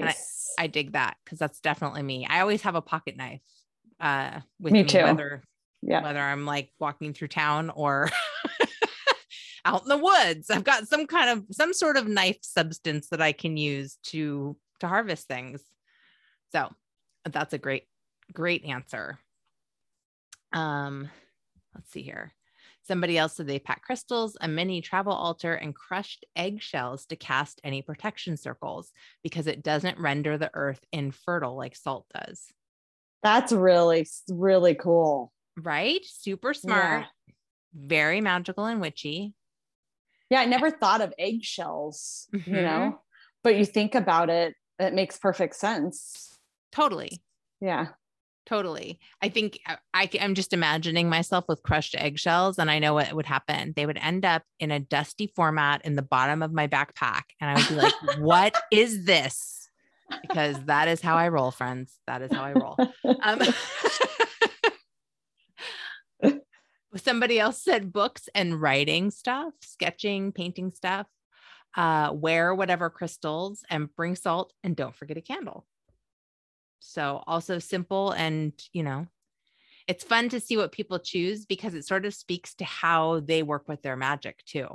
nice 0.00 0.52
I 0.56 0.68
dig 0.68 0.92
that 0.92 1.16
because 1.24 1.38
that's 1.38 1.60
definitely 1.60 2.02
me. 2.02 2.26
I 2.28 2.40
always 2.40 2.62
have 2.62 2.76
a 2.76 2.80
pocket 2.82 3.16
knife 3.16 3.42
uh 4.00 4.40
with 4.60 4.72
Me 4.72 4.82
me, 4.82 4.88
too. 4.88 5.02
whether 5.02 5.42
yeah 5.82 6.02
whether 6.02 6.20
I'm 6.20 6.46
like 6.46 6.70
walking 6.78 7.12
through 7.12 7.28
town 7.28 7.70
or 7.70 8.08
out 9.64 9.82
in 9.82 9.88
the 9.88 9.98
woods. 9.98 10.50
I've 10.50 10.64
got 10.64 10.88
some 10.88 11.06
kind 11.06 11.30
of 11.30 11.44
some 11.54 11.72
sort 11.72 11.96
of 11.96 12.08
knife 12.08 12.38
substance 12.42 13.08
that 13.08 13.22
I 13.22 13.32
can 13.32 13.56
use 13.56 13.98
to 14.04 14.56
to 14.80 14.88
harvest 14.88 15.28
things. 15.28 15.62
So 16.52 16.70
that's 17.24 17.54
a 17.54 17.58
great 17.58 17.84
great 18.32 18.64
answer. 18.64 19.18
Um 20.52 21.08
let's 21.74 21.90
see 21.90 22.02
here. 22.02 22.32
Somebody 22.86 23.16
else 23.16 23.36
said 23.36 23.46
they 23.46 23.58
pack 23.58 23.82
crystals, 23.82 24.36
a 24.42 24.46
mini 24.46 24.82
travel 24.82 25.14
altar, 25.14 25.54
and 25.54 25.74
crushed 25.74 26.26
eggshells 26.36 27.06
to 27.06 27.16
cast 27.16 27.58
any 27.64 27.80
protection 27.80 28.36
circles 28.36 28.92
because 29.22 29.46
it 29.46 29.62
doesn't 29.62 29.98
render 29.98 30.36
the 30.36 30.50
earth 30.52 30.84
infertile 30.92 31.56
like 31.56 31.76
salt 31.76 32.06
does. 32.14 32.52
that's 33.22 33.52
really 33.52 34.06
really 34.28 34.74
cool 34.74 35.32
Right? 35.56 36.00
Super 36.04 36.52
smart, 36.52 37.06
very 37.72 38.20
magical 38.20 38.64
and 38.64 38.80
witchy. 38.80 39.34
Yeah 40.34 40.40
i 40.40 40.44
never 40.44 40.68
thought 40.70 41.00
of 41.00 41.14
eggshells 41.18 42.28
you 42.32 42.40
Mhm. 42.40 42.62
know 42.64 43.00
but 43.44 43.56
you 43.56 43.64
think 43.64 43.94
about 43.94 44.28
it 44.30 44.54
it 44.78 44.92
makes 44.92 45.16
perfect 45.16 45.54
sense 45.54 46.36
Totally. 46.72 47.22
yeah 47.60 47.86
Totally. 48.46 48.98
I 49.22 49.30
think 49.30 49.58
I, 49.66 49.78
I, 49.94 50.02
am 50.18 50.34
just 50.34 50.52
imagining 50.52 51.08
myself 51.08 51.46
with 51.48 51.62
crushed 51.62 51.94
eggshells, 51.96 52.58
and 52.58 52.70
I 52.70 52.78
know 52.78 52.92
what 52.92 53.10
would 53.14 53.24
happen. 53.24 53.72
They 53.74 53.86
would 53.86 53.96
end 53.96 54.26
up 54.26 54.42
in 54.60 54.70
a 54.70 54.78
dusty 54.80 55.32
format 55.34 55.80
in 55.86 55.94
the 55.96 56.02
bottom 56.02 56.42
of 56.42 56.52
my 56.52 56.66
backpack. 56.68 57.22
And 57.40 57.48
I 57.50 57.54
would 57.54 57.68
be 57.68 57.74
like, 57.74 57.94
what 58.18 58.54
is 58.70 59.06
this? 59.06 59.70
Because 60.20 60.62
that 60.66 60.88
is 60.88 61.00
how 61.00 61.16
I 61.16 61.28
roll, 61.28 61.52
friends. 61.52 61.98
That 62.06 62.20
is 62.20 62.32
how 62.32 62.42
I 62.44 62.52
roll. 62.52 62.76
Um, 63.22 63.40
somebody 66.96 67.38
else 67.38 67.62
said 67.62 67.92
books 67.92 68.28
and 68.34 68.60
writing 68.60 69.10
stuff, 69.10 69.52
sketching, 69.62 70.32
painting 70.32 70.70
stuff. 70.70 71.06
Uh, 71.76 72.12
wear 72.14 72.54
whatever 72.54 72.88
crystals 72.88 73.64
and 73.68 73.94
bring 73.96 74.14
salt 74.14 74.52
and 74.62 74.76
don't 74.76 74.94
forget 74.94 75.16
a 75.16 75.20
candle. 75.20 75.66
So 76.78 77.24
also 77.26 77.58
simple 77.58 78.12
and 78.12 78.52
you 78.72 78.84
know, 78.84 79.08
it's 79.88 80.04
fun 80.04 80.28
to 80.28 80.40
see 80.40 80.56
what 80.56 80.70
people 80.70 80.98
choose 80.98 81.46
because 81.46 81.74
it 81.74 81.84
sort 81.84 82.06
of 82.06 82.14
speaks 82.14 82.54
to 82.56 82.64
how 82.64 83.20
they 83.20 83.42
work 83.42 83.68
with 83.68 83.82
their 83.82 83.96
magic 83.96 84.44
too. 84.46 84.68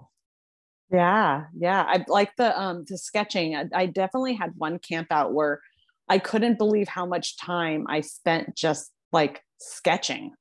Yeah, 0.91 1.45
yeah. 1.55 1.85
I 1.87 2.03
like 2.07 2.35
the 2.35 2.59
um 2.59 2.83
the 2.87 2.97
sketching. 2.97 3.55
I, 3.55 3.65
I 3.73 3.85
definitely 3.85 4.33
had 4.33 4.53
one 4.57 4.79
camp 4.79 5.07
out 5.11 5.33
where 5.33 5.61
I 6.07 6.17
couldn't 6.17 6.57
believe 6.57 6.87
how 6.87 7.05
much 7.05 7.37
time 7.37 7.85
I 7.87 8.01
spent 8.01 8.55
just 8.55 8.91
like 9.11 9.41
sketching. 9.59 10.33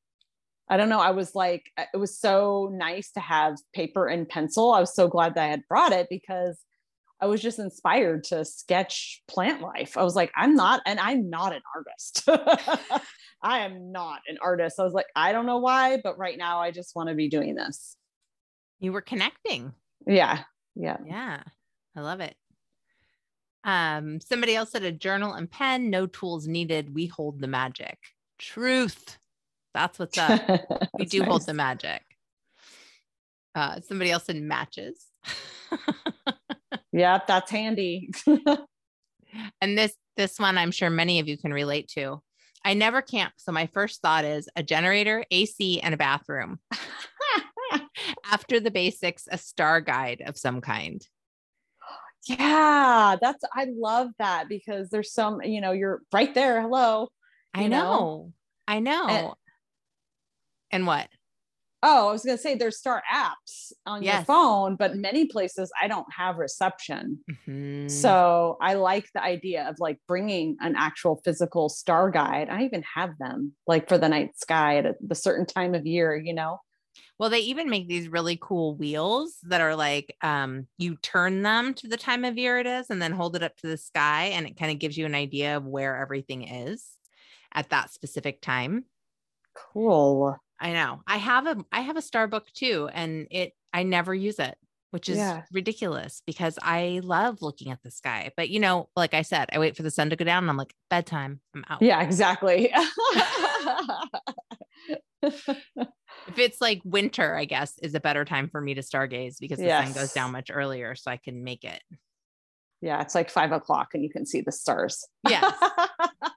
I 0.71 0.77
don't 0.77 0.89
know. 0.89 1.01
I 1.01 1.11
was 1.11 1.35
like, 1.35 1.71
uh, 1.77 1.85
it 1.93 1.97
was 1.97 2.19
so 2.19 2.71
nice 2.73 3.11
to 3.13 3.21
have 3.21 3.57
paper 3.73 4.07
and 4.07 4.29
pencil. 4.29 4.73
I 4.73 4.81
was 4.81 4.95
so 4.95 5.09
glad 5.09 5.35
that 5.35 5.45
I 5.45 5.49
had 5.49 5.69
brought 5.69 5.93
it 5.93 6.09
because 6.11 6.59
I 7.21 7.27
was 7.27 7.41
just 7.41 7.59
inspired 7.59 8.25
to 8.25 8.45
sketch 8.45 9.23
plant 9.27 9.61
life. 9.61 9.97
I 9.97 10.05
was 10.05 10.15
like, 10.15 10.31
I'm 10.37 10.55
not, 10.55 10.83
and 10.87 11.01
I'm 11.01 11.31
not 11.31 11.55
an 11.55 11.63
artist. 11.75 12.29
I 13.43 13.61
am 13.61 13.93
not 13.93 14.21
an 14.29 14.39
artist. 14.41 14.79
I 14.79 14.85
was 14.85 14.93
like, 14.93 15.07
I 15.17 15.33
don't 15.33 15.47
know 15.47 15.59
why, 15.59 15.99
but 16.03 16.19
right 16.19 16.37
now 16.37 16.61
I 16.61 16.71
just 16.71 16.95
want 16.95 17.09
to 17.09 17.15
be 17.15 17.29
doing 17.29 17.55
this. 17.55 17.97
You 18.79 18.93
were 18.93 19.01
connecting. 19.01 19.73
Yeah. 20.07 20.41
Yeah. 20.77 20.99
Yeah. 21.05 21.43
I 21.97 22.01
love 22.01 22.21
it. 22.21 22.37
Um, 23.65 24.21
somebody 24.21 24.55
else 24.55 24.71
said 24.71 24.85
a 24.85 24.93
journal 24.93 25.35
and 25.35 25.51
pen, 25.51 25.91
no 25.91 26.07
tools 26.07 26.47
needed. 26.47 26.95
We 26.95 27.07
hold 27.07 27.41
the 27.41 27.49
magic. 27.49 27.99
Truth. 28.39 29.19
That's 29.75 29.99
what's 29.99 30.19
up. 30.19 30.41
we 30.99 31.05
do 31.05 31.23
hold 31.23 31.41
nice. 31.43 31.47
the 31.47 31.55
magic. 31.55 32.03
Uh, 33.55 33.81
somebody 33.81 34.11
else 34.11 34.29
in 34.29 34.47
matches. 34.47 35.07
yeah, 36.93 37.21
that's 37.27 37.51
handy. 37.51 38.11
and 39.61 39.77
this 39.77 39.95
this 40.17 40.39
one 40.39 40.59
I'm 40.59 40.71
sure 40.71 40.91
many 40.91 41.21
of 41.21 41.29
you 41.29 41.37
can 41.37 41.53
relate 41.53 41.89
to. 41.95 42.23
I 42.65 42.75
never 42.75 43.03
camp, 43.03 43.35
so 43.37 43.53
my 43.53 43.67
first 43.67 44.03
thought 44.03 44.25
is 44.25 44.49
a 44.57 44.63
generator, 44.63 45.25
AC, 45.31 45.81
and 45.81 45.95
a 45.95 45.97
bathroom. 45.97 46.59
After 48.25 48.61
the 48.61 48.71
basics, 48.71 49.29
a 49.31 49.39
star 49.39 49.81
guide 49.81 50.23
of 50.27 50.37
some 50.37 50.61
kind. 50.61 51.07
yeah, 52.27 53.17
that's 53.21 53.43
I 53.55 53.67
love 53.75 54.11
that 54.19 54.49
because 54.49 54.91
there's 54.91 55.13
some, 55.13 55.43
you 55.43 55.61
know, 55.61 55.73
you're 55.73 56.01
right 56.13 56.35
there. 56.35 56.61
Hello. 56.61 57.09
I 57.55 57.67
know. 57.67 57.69
know? 57.69 58.33
I 58.67 58.81
know. 58.81 59.07
and 59.09 59.33
what? 60.87 61.09
Oh, 61.83 62.09
I 62.09 62.13
was 62.13 62.25
gonna 62.25 62.39
say 62.39 62.55
there's 62.57 62.79
star 62.79 63.03
apps 63.13 63.73
on 63.87 64.05
your 64.05 64.19
phone, 64.19 64.75
but 64.77 64.97
many 64.97 65.27
places 65.27 65.71
I 65.81 65.87
don't 65.87 66.13
have 66.17 66.37
reception. 66.37 67.25
Mhm. 67.31 67.89
So 67.91 68.57
I 68.61 68.75
like 68.75 69.07
the 69.15 69.23
idea 69.23 69.69
of 69.69 69.77
like 69.79 69.99
bringing 70.09 70.57
an 70.61 70.75
actual 70.77 71.21
physical 71.25 71.69
star 71.69 72.11
guide. 72.11 72.49
I 72.51 72.65
even 72.65 72.85
have 72.95 73.11
them 73.19 73.55
like 73.67 73.89
for 73.89 73.99
the 73.99 74.09
night 74.09 74.39
sky 74.39 74.79
at 74.79 74.87
a, 74.87 74.97
the 75.01 75.15
certain 75.15 75.47
time 75.47 75.75
of 75.75 75.87
year, 75.87 76.17
you 76.17 76.35
know? 76.35 76.59
Well, 77.19 77.31
they 77.31 77.41
even 77.41 77.69
make 77.71 77.89
these 77.89 78.09
really 78.09 78.39
cool 78.41 78.77
wheels 78.77 79.39
that 79.45 79.61
are 79.61 79.75
like 79.77 80.17
um, 80.23 80.69
you 80.79 80.97
turn 80.97 81.43
them 81.43 81.75
to 81.75 81.89
the 81.89 81.97
time 81.97 82.25
of 82.25 82.39
year 82.39 82.59
it 82.59 82.67
is 82.67 82.91
and 82.91 83.03
then 83.03 83.13
hold 83.13 83.37
it 83.37 83.43
up 83.43 83.57
to 83.59 83.67
the 83.67 83.77
sky 83.77 84.27
and 84.27 84.47
it 84.47 84.57
kind 84.59 84.71
of 84.73 84.79
gives 84.79 84.97
you 84.97 85.07
an 85.07 85.15
idea 85.15 85.57
of 85.57 85.65
where 85.65 85.97
everything 85.97 86.43
is 86.47 86.97
at 87.53 87.71
that 87.71 87.93
specific 87.93 88.41
time. 88.41 88.85
Cool. 89.53 90.39
I 90.61 90.73
know. 90.73 91.03
I 91.07 91.17
have 91.19 91.47
a 91.47 91.57
I 91.73 91.81
have 91.81 91.97
a 91.97 92.03
star 92.03 92.27
book 92.29 92.47
too 92.53 92.89
and 92.93 93.27
it 93.31 93.53
I 93.73 93.83
never 93.85 94.15
use 94.15 94.39
it. 94.39 94.57
which 94.91 95.09
is 95.11 95.19
Yeah. 95.19 95.43
ridiculous 95.53 96.23
because 96.27 96.59
I 96.63 97.01
love 97.05 97.43
looking 97.43 97.71
at 97.71 97.83
the 97.83 97.91
sky. 97.91 98.33
But 98.39 98.49
you 98.49 98.59
know, 98.59 98.89
like 98.97 99.13
I 99.13 99.21
said, 99.23 99.51
I 99.53 99.59
wait 99.59 99.77
for 99.77 99.83
the 99.83 99.91
sun 99.91 100.09
to 100.11 100.17
go 100.17 100.25
down 100.25 100.45
and 100.45 100.51
I'm 100.51 100.57
like, 100.57 100.73
bedtime, 100.89 101.41
I'm 101.55 101.65
out. 101.69 101.83
Yeah, 101.83 102.01
exactly. 102.03 102.73
If 105.23 106.39
it's 106.39 106.61
like 106.61 106.81
winter, 106.85 107.35
I 107.37 107.45
guess 107.45 107.79
is 107.83 107.95
a 107.95 108.01
better 108.01 108.25
time 108.25 108.49
for 108.49 108.61
me 108.61 108.75
to 108.75 108.81
stargaze 108.83 109.37
because 109.41 109.59
the 109.59 109.69
sun 109.69 109.93
goes 109.93 110.13
down 110.13 110.33
much 110.33 110.51
earlier 110.53 110.95
so 110.95 111.11
I 111.11 111.17
can 111.17 111.45
make 111.45 111.65
it. 111.65 111.83
yeah, 112.81 113.01
it's 113.03 113.15
like 113.15 113.29
five 113.31 113.53
o'clock 113.53 113.89
and 113.95 114.03
you 114.03 114.11
can 114.11 114.25
see 114.27 114.41
the 114.41 114.53
stars. 114.53 115.07
Yes. 115.29 115.55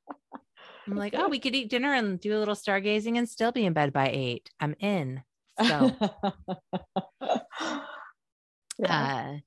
I'm 0.91 0.97
like, 0.97 1.15
oh, 1.15 1.29
we 1.29 1.39
could 1.43 1.55
eat 1.55 1.69
dinner 1.69 1.93
and 1.93 2.19
do 2.19 2.35
a 2.35 2.39
little 2.39 2.55
stargazing 2.55 3.17
and 3.17 3.27
still 3.27 3.51
be 3.51 3.65
in 3.65 3.73
bed 3.73 3.93
by 3.93 4.09
eight. 4.09 4.49
I'm 4.59 4.75
in. 4.79 5.23
So 5.59 5.95
yeah. 8.79 9.33
Uh, 9.33 9.37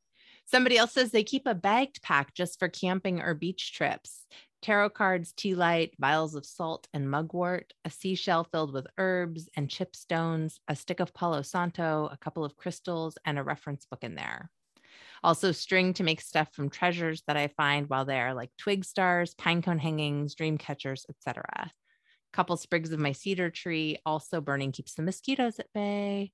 somebody 0.46 0.78
else 0.78 0.92
says 0.92 1.10
they 1.10 1.24
keep 1.24 1.46
a 1.46 1.54
bagged 1.54 2.02
pack 2.02 2.34
just 2.34 2.58
for 2.58 2.68
camping 2.68 3.20
or 3.20 3.34
beach 3.34 3.72
trips. 3.74 4.24
Tarot 4.62 4.90
cards, 4.90 5.32
tea 5.36 5.54
light, 5.54 5.92
vials 5.98 6.34
of 6.34 6.46
salt 6.46 6.88
and 6.94 7.10
mugwort, 7.10 7.74
a 7.84 7.90
seashell 7.90 8.44
filled 8.44 8.72
with 8.72 8.86
herbs 8.96 9.46
and 9.56 9.68
chipstones, 9.68 10.54
a 10.68 10.74
stick 10.74 11.00
of 11.00 11.12
Palo 11.12 11.42
Santo, 11.42 12.08
a 12.10 12.16
couple 12.16 12.46
of 12.46 12.56
crystals, 12.56 13.18
and 13.26 13.38
a 13.38 13.42
reference 13.42 13.84
book 13.84 14.02
in 14.02 14.14
there. 14.14 14.50
Also, 15.24 15.52
string 15.52 15.94
to 15.94 16.02
make 16.04 16.20
stuff 16.20 16.48
from 16.52 16.68
treasures 16.68 17.22
that 17.26 17.36
I 17.38 17.48
find 17.48 17.88
while 17.88 18.04
there, 18.04 18.34
like 18.34 18.50
twig 18.58 18.84
stars, 18.84 19.34
pinecone 19.34 19.80
hangings, 19.80 20.34
dream 20.34 20.58
catchers, 20.58 21.06
etc. 21.08 21.70
Couple 22.34 22.58
sprigs 22.58 22.92
of 22.92 22.98
my 23.00 23.12
cedar 23.12 23.48
tree. 23.48 23.96
Also, 24.04 24.42
burning 24.42 24.70
keeps 24.70 24.92
the 24.94 25.02
mosquitoes 25.02 25.58
at 25.58 25.72
bay. 25.72 26.30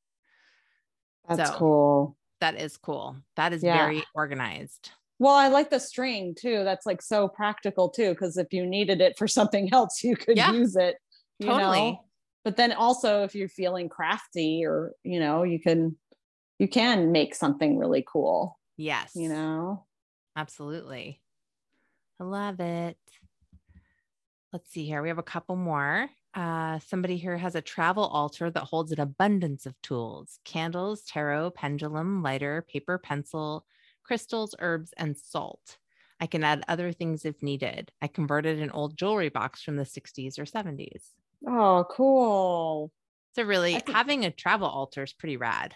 That's 1.28 1.50
so- 1.50 1.56
cool. 1.56 2.16
That 2.40 2.56
is 2.58 2.76
cool. 2.78 3.16
That 3.36 3.52
is 3.52 3.62
Yeah. 3.62 3.76
very 3.76 4.02
organized. 4.14 4.90
Well, 5.20 5.34
I 5.34 5.48
like 5.48 5.70
the 5.70 5.78
string 5.78 6.34
too. 6.34 6.64
That's 6.64 6.86
like 6.86 7.00
so 7.02 7.28
practical 7.28 7.90
too, 7.90 8.10
because 8.10 8.38
if 8.38 8.52
you 8.52 8.66
needed 8.66 9.00
it 9.00 9.16
for 9.18 9.28
something 9.38 9.72
else, 9.72 10.02
you 10.02 10.16
could 10.16 10.36
Yeah. 10.36 10.50
use 10.52 10.74
it. 10.76 10.96
you 11.38 11.46
Totally. 11.46 11.92
know? 11.92 12.04
But 12.44 12.56
then 12.56 12.72
also, 12.72 13.22
if 13.22 13.34
you're 13.34 13.48
feeling 13.48 13.88
crafty, 13.88 14.64
or 14.66 14.92
you 15.04 15.20
know, 15.20 15.42
you 15.44 15.60
can 15.60 15.96
you 16.58 16.66
can 16.68 17.12
make 17.12 17.34
something 17.34 17.78
really 17.78 18.04
cool. 18.06 18.58
Yes. 18.76 19.12
You 19.14 19.28
know. 19.28 19.86
absolutely. 20.36 21.20
I 22.20 22.24
love 22.24 22.60
it. 22.60 22.98
Let's 24.52 24.70
see 24.70 24.84
here. 24.84 25.00
We 25.02 25.08
have 25.08 25.18
a 25.18 25.22
couple 25.22 25.56
more. 25.56 26.08
Uh, 26.34 26.78
somebody 26.80 27.16
here 27.16 27.36
has 27.36 27.54
a 27.54 27.60
travel 27.60 28.04
altar 28.04 28.50
that 28.50 28.62
holds 28.64 28.92
an 28.92 29.00
abundance 29.00 29.66
of 29.66 29.80
tools 29.82 30.38
candles, 30.44 31.02
tarot, 31.02 31.50
pendulum, 31.50 32.22
lighter, 32.22 32.64
paper, 32.68 32.98
pencil, 32.98 33.64
crystals, 34.02 34.54
herbs, 34.58 34.92
and 34.96 35.16
salt. 35.16 35.78
I 36.20 36.26
can 36.26 36.44
add 36.44 36.64
other 36.68 36.92
things 36.92 37.24
if 37.24 37.42
needed. 37.42 37.90
I 38.02 38.06
converted 38.06 38.60
an 38.60 38.70
old 38.70 38.96
jewelry 38.96 39.30
box 39.30 39.62
from 39.62 39.76
the 39.76 39.84
60s 39.86 40.38
or 40.38 40.44
70s. 40.44 41.14
Oh, 41.48 41.86
cool. 41.90 42.92
So, 43.34 43.42
really, 43.44 43.74
think- 43.74 43.88
having 43.88 44.24
a 44.24 44.30
travel 44.30 44.68
altar 44.68 45.02
is 45.02 45.12
pretty 45.12 45.36
rad. 45.36 45.74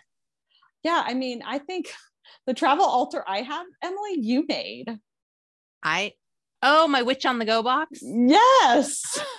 Yeah, 0.82 1.02
I 1.04 1.14
mean, 1.14 1.42
I 1.46 1.58
think 1.58 1.92
the 2.46 2.54
travel 2.54 2.84
altar 2.84 3.24
I 3.26 3.42
have, 3.42 3.66
Emily, 3.82 4.18
you 4.20 4.44
made. 4.48 4.98
I, 5.82 6.12
oh, 6.62 6.88
my 6.88 7.02
witch 7.02 7.26
on 7.26 7.38
the 7.38 7.44
go 7.44 7.62
box. 7.62 8.00
Yes, 8.02 9.18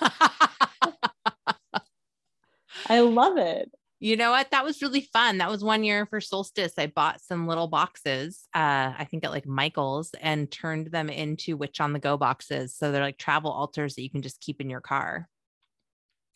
I 2.88 3.00
love 3.00 3.36
it. 3.38 3.70
You 3.98 4.16
know 4.16 4.30
what? 4.30 4.50
That 4.50 4.64
was 4.64 4.82
really 4.82 5.08
fun. 5.12 5.38
That 5.38 5.50
was 5.50 5.64
one 5.64 5.82
year 5.82 6.04
for 6.06 6.20
solstice. 6.20 6.74
I 6.76 6.86
bought 6.86 7.22
some 7.22 7.48
little 7.48 7.66
boxes, 7.66 8.46
uh, 8.54 8.92
I 8.96 9.06
think 9.10 9.24
at 9.24 9.30
like 9.30 9.46
Michael's, 9.46 10.10
and 10.20 10.50
turned 10.50 10.88
them 10.88 11.08
into 11.08 11.56
witch 11.56 11.80
on 11.80 11.94
the 11.94 11.98
go 11.98 12.16
boxes. 12.16 12.76
So 12.76 12.92
they're 12.92 13.02
like 13.02 13.18
travel 13.18 13.50
altars 13.50 13.94
that 13.94 14.02
you 14.02 14.10
can 14.10 14.22
just 14.22 14.40
keep 14.40 14.60
in 14.60 14.68
your 14.68 14.82
car 14.82 15.28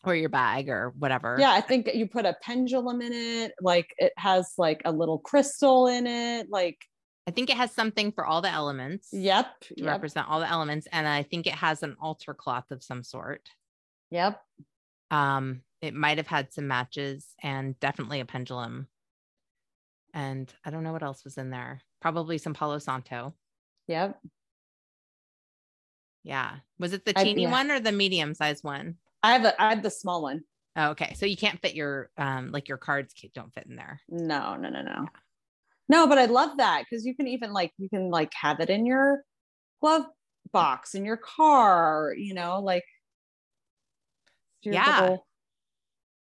or 0.04 0.14
your 0.14 0.28
bag 0.28 0.68
or 0.68 0.94
whatever. 0.98 1.36
Yeah, 1.38 1.52
I 1.52 1.60
think 1.60 1.88
you 1.92 2.06
put 2.06 2.24
a 2.24 2.36
pendulum 2.42 3.02
in 3.02 3.12
it. 3.12 3.52
Like 3.60 3.94
it 3.98 4.12
has 4.16 4.54
like 4.56 4.82
a 4.84 4.92
little 4.92 5.18
crystal 5.18 5.86
in 5.86 6.06
it. 6.06 6.48
Like, 6.50 6.78
I 7.26 7.32
think 7.32 7.50
it 7.50 7.56
has 7.56 7.72
something 7.72 8.12
for 8.12 8.24
all 8.24 8.40
the 8.40 8.50
elements 8.50 9.08
yep, 9.12 9.60
to 9.60 9.74
yep, 9.76 9.86
represent 9.86 10.28
all 10.28 10.40
the 10.40 10.48
elements. 10.48 10.88
And 10.90 11.06
I 11.06 11.22
think 11.22 11.46
it 11.46 11.54
has 11.54 11.82
an 11.82 11.96
altar 12.00 12.34
cloth 12.34 12.70
of 12.70 12.82
some 12.82 13.02
sort. 13.02 13.48
yep. 14.10 14.40
Um, 15.10 15.62
it 15.82 15.92
might 15.94 16.18
have 16.18 16.26
had 16.26 16.52
some 16.52 16.68
matches 16.68 17.26
and 17.42 17.78
definitely 17.80 18.20
a 18.20 18.24
pendulum. 18.24 18.86
And 20.14 20.52
I 20.64 20.70
don't 20.70 20.84
know 20.84 20.92
what 20.92 21.02
else 21.02 21.24
was 21.24 21.36
in 21.36 21.50
there. 21.50 21.80
Probably 22.00 22.38
some 22.38 22.54
Palo 22.54 22.78
Santo. 22.78 23.34
Yep. 23.88 24.18
Yeah. 26.22 26.56
Was 26.78 26.92
it 26.92 27.04
the 27.04 27.18
I- 27.18 27.24
teeny 27.24 27.42
yeah. 27.42 27.50
one 27.50 27.70
or 27.70 27.80
the 27.80 27.92
medium 27.92 28.34
size 28.34 28.62
one? 28.62 28.96
I 29.22 29.32
have 29.32 29.44
a, 29.44 29.62
I 29.62 29.70
have 29.70 29.82
the 29.82 29.90
small 29.90 30.22
one. 30.22 30.42
Oh, 30.76 30.90
okay. 30.90 31.14
So 31.14 31.26
you 31.26 31.36
can't 31.36 31.60
fit 31.60 31.74
your 31.74 32.10
um 32.16 32.52
like 32.52 32.68
your 32.68 32.78
cards 32.78 33.14
don't 33.34 33.52
fit 33.52 33.66
in 33.66 33.76
there. 33.76 34.00
No, 34.08 34.56
no, 34.56 34.68
no, 34.70 34.82
no. 34.82 35.06
No, 35.88 36.06
but 36.06 36.18
I 36.18 36.26
love 36.26 36.58
that 36.58 36.84
because 36.88 37.04
you 37.04 37.14
can 37.16 37.26
even 37.26 37.52
like 37.52 37.72
you 37.78 37.88
can 37.88 38.10
like 38.10 38.32
have 38.34 38.60
it 38.60 38.70
in 38.70 38.86
your 38.86 39.22
glove 39.80 40.04
box 40.52 40.94
in 40.94 41.04
your 41.04 41.16
car, 41.16 42.14
you 42.16 42.34
know, 42.34 42.60
like 42.60 42.84
your 44.62 44.74
Yeah. 44.74 45.16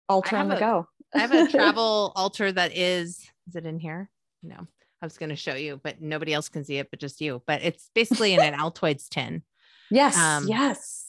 altar 0.09 0.37
on 0.37 0.49
the 0.49 0.57
a- 0.57 0.61
go. 0.61 0.87
I 1.14 1.18
have 1.18 1.33
a 1.33 1.47
travel 1.51 2.12
altar 2.16 2.51
that 2.51 2.77
is 2.77 3.29
is 3.49 3.57
it 3.57 3.66
in 3.66 3.79
here? 3.79 4.11
No. 4.42 4.66
I 5.01 5.07
was 5.07 5.18
going 5.18 5.31
to 5.31 5.37
show 5.37 5.55
you, 5.57 5.81
but 5.83 6.01
nobody 6.01 6.33
else 6.33 6.49
can 6.49 6.64
see 6.64 6.79
it 6.79 6.88
but 6.88 7.01
just 7.01 7.21
you. 7.21 7.42
But 7.45 7.62
it's 7.62 7.90
basically 7.92 8.35
in 8.35 8.40
an 8.40 8.55
Altoids 8.59 9.09
tin. 9.09 9.42
Yes, 9.90 10.16
um, 10.16 10.47
yes. 10.47 11.02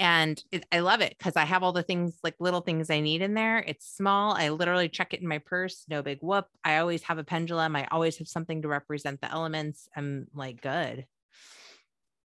And 0.00 0.42
it, 0.50 0.64
I 0.72 0.80
love 0.80 1.02
it 1.02 1.14
because 1.18 1.36
I 1.36 1.44
have 1.44 1.62
all 1.62 1.72
the 1.72 1.82
things 1.82 2.18
like 2.24 2.34
little 2.40 2.62
things 2.62 2.90
I 2.90 3.00
need 3.00 3.20
in 3.22 3.34
there. 3.34 3.58
It's 3.58 3.86
small. 3.86 4.32
I 4.34 4.48
literally 4.48 4.88
check 4.88 5.12
it 5.14 5.20
in 5.20 5.28
my 5.28 5.38
purse. 5.38 5.84
No 5.88 6.02
big 6.02 6.18
whoop. 6.22 6.46
I 6.64 6.78
always 6.78 7.02
have 7.04 7.18
a 7.18 7.24
pendulum. 7.24 7.76
I 7.76 7.86
always 7.90 8.16
have 8.16 8.26
something 8.26 8.62
to 8.62 8.68
represent 8.68 9.20
the 9.20 9.30
elements. 9.30 9.88
I'm 9.94 10.26
like 10.34 10.62
good. 10.62 11.06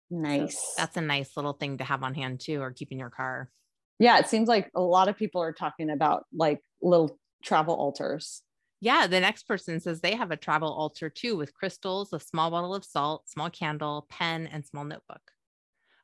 So 0.09 0.16
Nice. 0.16 0.74
that's 0.76 0.96
a 0.96 1.00
nice 1.00 1.37
little 1.37 1.55
thing 1.55 1.79
to 1.79 1.85
have 1.85 2.05
on 2.05 2.14
hand 2.14 2.40
too, 2.40 2.61
or 2.62 2.70
keep 2.70 2.92
in 2.92 2.98
your 2.98 3.11
car. 3.11 3.50
yeah, 3.98 4.18
it 4.18 4.29
seems 4.29 4.48
like 4.48 4.70
a 4.74 4.81
lot 4.81 5.09
of 5.09 5.16
people 5.16 5.42
are 5.42 5.52
talking 5.52 5.90
about 5.90 6.24
like 6.33 6.61
little 6.81 7.18
travel 7.42 7.74
altars. 7.74 8.42
Yeah, 8.81 9.07
the 9.09 9.20
next 9.20 9.48
person 9.48 9.81
says 9.81 10.00
they 10.00 10.14
have 10.14 10.31
a 10.31 10.37
travel 10.37 10.72
altar 10.72 11.11
too 11.11 11.37
with 11.37 11.55
crystals, 11.55 12.12
a 12.12 12.20
small 12.20 12.50
bottle 12.52 12.74
of 12.74 12.85
salt, 12.85 13.29
small 13.29 13.50
candle, 13.50 14.07
pen, 14.09 14.46
and 14.46 14.64
small 14.64 14.85
notebook. 14.85 15.33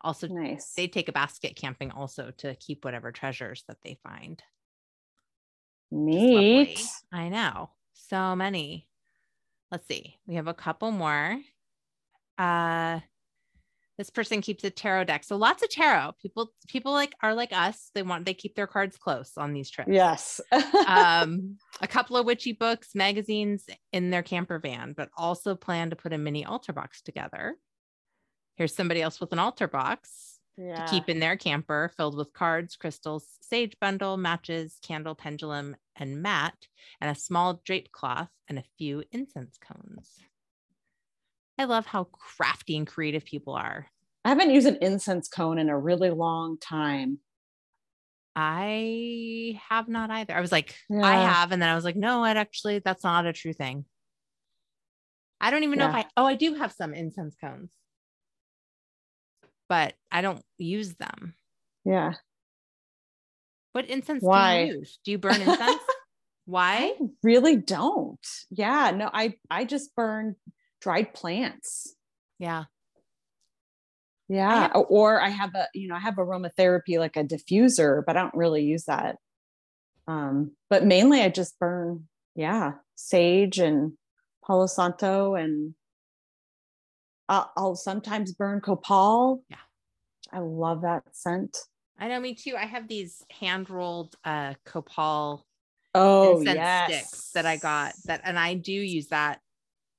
Also, 0.02 0.26
Nice. 0.28 0.74
they 0.74 0.88
take 0.88 1.08
a 1.08 1.12
basket 1.12 1.56
camping 1.56 1.90
also 1.90 2.32
to 2.38 2.54
keep 2.56 2.84
whatever 2.84 3.12
treasures 3.12 3.64
that 3.68 3.78
they 3.82 3.98
find. 4.02 4.42
Neat. 5.90 6.82
I 7.12 7.28
know. 7.28 7.70
So 7.92 8.34
many. 8.34 8.88
Let's 9.70 9.86
see. 9.86 10.16
We 10.26 10.34
have 10.36 10.48
a 10.48 10.54
couple 10.54 10.90
more. 10.90 11.38
Uh 12.38 13.00
this 13.98 14.08
person 14.10 14.40
keeps 14.40 14.64
a 14.64 14.70
tarot 14.70 15.04
deck. 15.04 15.22
So 15.22 15.36
lots 15.36 15.62
of 15.62 15.70
tarot. 15.70 16.12
People 16.20 16.50
people 16.66 16.92
like 16.92 17.14
are 17.22 17.34
like 17.34 17.52
us. 17.52 17.90
They 17.94 18.02
want 18.02 18.24
they 18.24 18.34
keep 18.34 18.54
their 18.54 18.66
cards 18.66 18.96
close 18.96 19.32
on 19.36 19.52
these 19.52 19.70
trips. 19.70 19.90
Yes. 19.92 20.40
um, 20.88 21.58
a 21.80 21.86
couple 21.86 22.16
of 22.16 22.26
witchy 22.26 22.52
books, 22.52 22.94
magazines 22.94 23.66
in 23.92 24.10
their 24.10 24.22
camper 24.22 24.58
van, 24.58 24.94
but 24.96 25.10
also 25.16 25.54
plan 25.54 25.90
to 25.90 25.96
put 25.96 26.12
a 26.12 26.18
mini 26.18 26.44
altar 26.44 26.72
box 26.72 27.02
together. 27.02 27.56
Here's 28.56 28.74
somebody 28.74 29.02
else 29.02 29.20
with 29.20 29.32
an 29.32 29.38
altar 29.38 29.68
box 29.68 30.38
yeah. 30.56 30.84
to 30.84 30.90
keep 30.90 31.08
in 31.08 31.20
their 31.20 31.36
camper 31.36 31.90
filled 31.96 32.16
with 32.16 32.32
cards, 32.32 32.76
crystals, 32.76 33.26
sage 33.40 33.76
bundle, 33.80 34.16
matches, 34.16 34.78
candle, 34.82 35.14
pendulum, 35.14 35.76
and 35.96 36.22
mat, 36.22 36.54
and 37.00 37.10
a 37.10 37.18
small 37.18 37.60
drape 37.64 37.90
cloth 37.92 38.30
and 38.48 38.58
a 38.58 38.64
few 38.78 39.04
incense 39.12 39.58
cones. 39.58 40.18
I 41.58 41.64
love 41.64 41.86
how 41.86 42.04
crafty 42.04 42.76
and 42.76 42.86
creative 42.86 43.24
people 43.24 43.54
are. 43.54 43.86
I 44.24 44.30
haven't 44.30 44.50
used 44.50 44.66
an 44.66 44.78
incense 44.80 45.28
cone 45.28 45.58
in 45.58 45.68
a 45.68 45.78
really 45.78 46.10
long 46.10 46.58
time. 46.58 47.18
I 48.34 49.60
have 49.68 49.88
not 49.88 50.10
either. 50.10 50.34
I 50.34 50.40
was 50.40 50.52
like, 50.52 50.74
I 50.90 51.16
have. 51.16 51.52
And 51.52 51.60
then 51.60 51.68
I 51.68 51.74
was 51.74 51.84
like, 51.84 51.96
no, 51.96 52.24
it 52.24 52.36
actually, 52.36 52.78
that's 52.78 53.04
not 53.04 53.26
a 53.26 53.32
true 53.32 53.52
thing. 53.52 53.84
I 55.40 55.50
don't 55.50 55.64
even 55.64 55.78
know 55.78 55.88
if 55.88 55.94
I, 55.94 56.04
oh, 56.16 56.24
I 56.24 56.36
do 56.36 56.54
have 56.54 56.72
some 56.72 56.94
incense 56.94 57.34
cones, 57.38 57.72
but 59.72 59.94
I 60.11 60.20
don't 60.20 60.42
use 60.58 60.96
them. 60.96 61.35
Yeah. 61.87 62.12
What 63.72 63.87
incense 63.87 64.22
Why? 64.22 64.66
do 64.66 64.72
you 64.72 64.78
use? 64.80 64.98
Do 65.02 65.11
you 65.12 65.16
burn 65.18 65.40
incense? 65.40 65.80
Why? 66.44 66.92
I 67.00 67.06
really 67.22 67.56
don't. 67.56 68.20
Yeah. 68.50 68.90
No, 68.94 69.08
I 69.11 69.37
I 69.50 69.64
just 69.64 69.96
burn 69.96 70.37
dried 70.82 71.14
plants. 71.14 71.96
Yeah. 72.38 72.64
Yeah. 74.28 74.68
have- 74.74 74.85
or 74.90 75.22
I 75.22 75.30
have 75.30 75.54
a, 75.54 75.68
you 75.72 75.88
know, 75.88 75.94
I 75.94 76.00
have 76.00 76.16
aromatherapy 76.16 76.98
like 76.98 77.16
a 77.16 77.24
diffuser, 77.24 78.02
but 78.06 78.18
I 78.18 78.20
don't 78.20 78.35
really 78.35 78.64
use 78.64 78.85
that. 78.85 79.16
Um, 80.06 80.50
but 80.68 80.85
mainly 80.85 81.22
I 81.22 81.30
just 81.30 81.58
burn, 81.58 82.08
yeah, 82.35 82.72
sage 82.94 83.58
and 83.58 83.92
Palo 84.44 84.66
Santo 84.66 85.35
and 85.35 85.74
I'll, 87.33 87.51
I'll 87.57 87.75
sometimes 87.75 88.35
burn 88.35 88.61
copal. 88.61 89.42
Yeah. 89.49 89.57
I 90.33 90.40
love 90.40 90.83
that 90.83 91.05
scent. 91.16 91.57
I 91.99 92.09
know, 92.09 92.21
me 92.21 92.35
too. 92.35 92.57
I 92.57 92.66
have 92.66 92.88
these 92.88 93.25
hand 93.31 93.71
rolled 93.71 94.16
uh, 94.23 94.55
copal 94.66 95.47
Oh, 95.95 96.40
incense 96.40 96.59
yes. 96.59 97.07
sticks 97.07 97.33
that 97.33 97.47
I 97.47 97.57
got 97.57 97.95
that, 98.05 98.21
and 98.25 98.38
I 98.38 98.55
do 98.55 98.73
use 98.73 99.09
that 99.09 99.40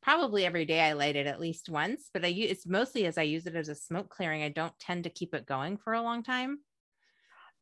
probably 0.04 0.46
every 0.46 0.66
day. 0.66 0.82
I 0.82 0.94
light 0.94 1.16
it 1.16 1.26
at 1.26 1.40
least 1.40 1.70
once, 1.70 2.10
but 2.14 2.24
I 2.24 2.28
use 2.28 2.52
it's 2.52 2.68
mostly 2.68 3.08
as 3.08 3.18
I 3.18 3.24
use 3.24 3.48
it 3.48 3.56
as 3.56 3.68
a 3.68 3.76
smoke 3.76 4.10
clearing. 4.10 4.44
I 4.44 4.50
don't 4.50 4.78
tend 4.80 5.06
to 5.06 5.10
keep 5.10 5.34
it 5.34 5.48
going 5.48 5.78
for 5.78 5.94
a 5.94 6.04
long 6.04 6.22
time. 6.22 6.60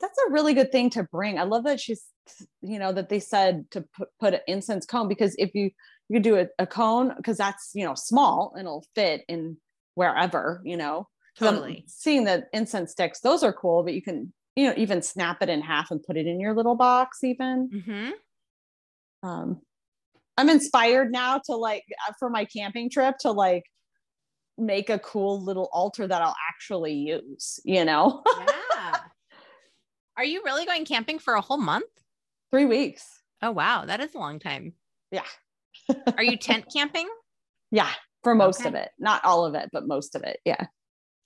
That's 0.01 0.17
a 0.27 0.31
really 0.31 0.53
good 0.53 0.71
thing 0.71 0.89
to 0.91 1.03
bring. 1.03 1.37
I 1.37 1.43
love 1.43 1.63
that 1.65 1.79
she's, 1.79 2.03
you 2.61 2.79
know, 2.79 2.91
that 2.91 3.09
they 3.09 3.19
said 3.19 3.69
to 3.71 3.85
put, 3.95 4.09
put 4.19 4.33
an 4.33 4.41
incense 4.47 4.85
cone 4.85 5.07
because 5.07 5.35
if 5.37 5.53
you 5.53 5.69
you 6.11 6.19
do 6.19 6.37
a, 6.37 6.47
a 6.59 6.67
cone 6.67 7.13
because 7.15 7.37
that's 7.37 7.71
you 7.73 7.85
know 7.85 7.95
small 7.95 8.53
and 8.55 8.65
it'll 8.67 8.85
fit 8.95 9.21
in 9.27 9.57
wherever 9.95 10.61
you 10.65 10.77
know. 10.77 11.07
I'm 11.39 11.47
Totally. 11.55 11.85
seeing 11.87 12.25
the 12.25 12.45
incense 12.53 12.91
sticks, 12.91 13.21
those 13.21 13.41
are 13.41 13.53
cool, 13.53 13.83
but 13.83 13.93
you 13.93 14.01
can 14.01 14.33
you 14.55 14.67
know 14.67 14.73
even 14.77 15.01
snap 15.01 15.41
it 15.41 15.49
in 15.49 15.61
half 15.61 15.89
and 15.91 16.03
put 16.03 16.17
it 16.17 16.27
in 16.27 16.39
your 16.39 16.53
little 16.53 16.75
box 16.75 17.23
even. 17.23 17.69
mm-hmm. 17.73 19.27
um 19.27 19.61
i'm 20.37 20.49
inspired 20.49 21.11
now 21.11 21.39
to 21.45 21.55
like 21.55 21.83
uh, 22.07 22.11
for 22.19 22.29
my 22.29 22.43
camping 22.45 22.89
trip 22.89 23.15
to 23.19 23.31
like 23.31 23.63
make 24.57 24.89
a 24.89 24.99
cool 24.99 25.41
little 25.43 25.69
altar 25.71 26.05
that 26.05 26.21
i'll 26.21 26.35
actually 26.49 26.93
use 26.93 27.59
you 27.63 27.85
know 27.85 28.21
Yeah. 28.75 28.97
Are 30.17 30.25
you 30.25 30.41
really 30.43 30.65
going 30.65 30.83
camping 30.85 31.17
for 31.17 31.33
a 31.35 31.41
whole 31.41 31.57
month? 31.57 31.85
three 32.51 32.65
weeks 32.65 33.05
Oh 33.41 33.51
wow, 33.51 33.85
that 33.85 34.01
is 34.01 34.13
a 34.13 34.19
long 34.19 34.37
time. 34.39 34.73
yeah 35.11 35.23
Are 36.17 36.23
you 36.23 36.37
tent 36.37 36.65
camping? 36.73 37.07
yeah 37.71 37.89
for 38.23 38.35
most 38.35 38.59
Okay. 38.61 38.69
of 38.69 38.75
it 38.75 38.89
not 38.99 39.23
all 39.25 39.45
of 39.45 39.55
it 39.55 39.69
but 39.71 39.87
most 39.87 40.15
of 40.15 40.23
it 40.23 40.39
yeah 40.45 40.65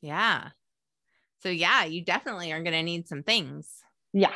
Yeah. 0.02 0.50
So 1.42 1.50
yeah, 1.50 1.84
you 1.86 2.04
definitely 2.04 2.52
are 2.52 2.62
going 2.64 2.74
to 2.74 2.82
need 2.84 3.08
some 3.08 3.22
things. 3.24 3.70
yeah 4.14 4.34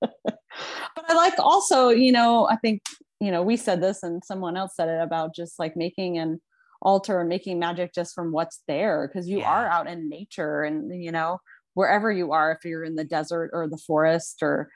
but 0.00 1.04
i 1.08 1.14
like 1.14 1.38
also 1.38 1.88
you 1.90 2.12
know 2.12 2.46
i 2.48 2.56
think 2.56 2.82
you 3.20 3.30
know 3.30 3.42
we 3.42 3.56
said 3.56 3.80
this 3.82 4.02
and 4.02 4.22
someone 4.24 4.56
else 4.56 4.74
said 4.76 4.88
it 4.88 5.00
about 5.02 5.34
just 5.34 5.58
like 5.58 5.76
making 5.76 6.18
an 6.18 6.40
altar 6.82 7.20
and 7.20 7.28
making 7.28 7.58
magic 7.58 7.92
just 7.94 8.14
from 8.14 8.32
what's 8.32 8.62
there 8.68 9.08
because 9.08 9.28
you 9.28 9.38
Yeah. 9.40 9.50
are 9.50 9.66
out 9.68 9.86
in 9.88 10.08
nature 10.08 10.62
and 10.62 11.02
you 11.02 11.10
know 11.12 11.38
wherever 11.74 12.10
you 12.12 12.32
are 12.32 12.52
if 12.52 12.64
you're 12.64 12.84
in 12.84 12.94
the 12.94 13.04
desert 13.04 13.50
or 13.52 13.68
the 13.68 13.78
forest 13.78 14.42
or 14.42 14.70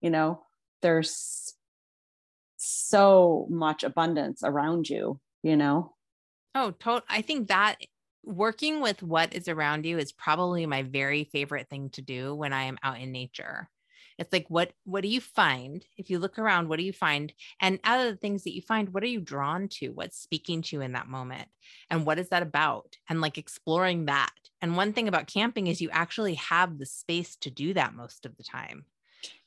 you 0.00 0.10
know 0.10 0.42
there's 0.82 1.54
so 2.88 3.46
much 3.50 3.82
abundance 3.84 4.42
around 4.44 4.88
you 4.88 5.20
you 5.42 5.56
know 5.56 5.92
Oh, 6.58 6.70
tot 6.70 7.04
I 7.10 7.20
think 7.20 7.48
that 7.48 7.76
working 8.24 8.80
with 8.80 9.02
what 9.02 9.34
is 9.34 9.46
around 9.46 9.84
you 9.84 9.98
is 9.98 10.10
probably 10.10 10.64
my 10.64 10.82
very 10.82 11.24
favorite 11.24 11.68
thing 11.68 11.90
to 11.90 12.00
do 12.00 12.34
when 12.34 12.54
I 12.54 12.62
am 12.64 12.78
out 12.82 12.98
in 12.98 13.12
nature. 13.12 13.68
It's 14.18 14.32
like 14.32 14.46
what 14.48 14.72
what 14.84 15.02
do 15.02 15.08
you 15.08 15.20
find? 15.20 15.84
If 15.98 16.08
you 16.08 16.18
look 16.18 16.38
around, 16.38 16.68
what 16.68 16.78
do 16.78 16.84
you 16.84 16.94
find? 16.94 17.30
And 17.60 17.78
out 17.84 18.00
of 18.00 18.10
the 18.10 18.16
things 18.16 18.44
that 18.44 18.54
you 18.54 18.62
find, 18.62 18.94
what 18.94 19.02
are 19.02 19.06
you 19.06 19.20
drawn 19.20 19.68
to? 19.80 19.90
What's 19.90 20.18
speaking 20.18 20.62
to 20.62 20.76
you 20.76 20.80
in 20.80 20.92
that 20.92 21.08
moment? 21.08 21.48
And 21.90 22.06
what 22.06 22.18
is 22.18 22.30
that 22.30 22.42
about? 22.42 22.96
And 23.08 23.20
like 23.20 23.36
exploring 23.36 24.06
that. 24.06 24.32
And 24.62 24.78
one 24.78 24.94
thing 24.94 25.08
about 25.08 25.26
camping 25.26 25.66
is 25.66 25.82
you 25.82 25.90
actually 25.90 26.36
have 26.36 26.78
the 26.78 26.86
space 26.86 27.36
to 27.42 27.50
do 27.50 27.74
that 27.74 27.94
most 27.94 28.24
of 28.24 28.34
the 28.38 28.42
time. 28.42 28.86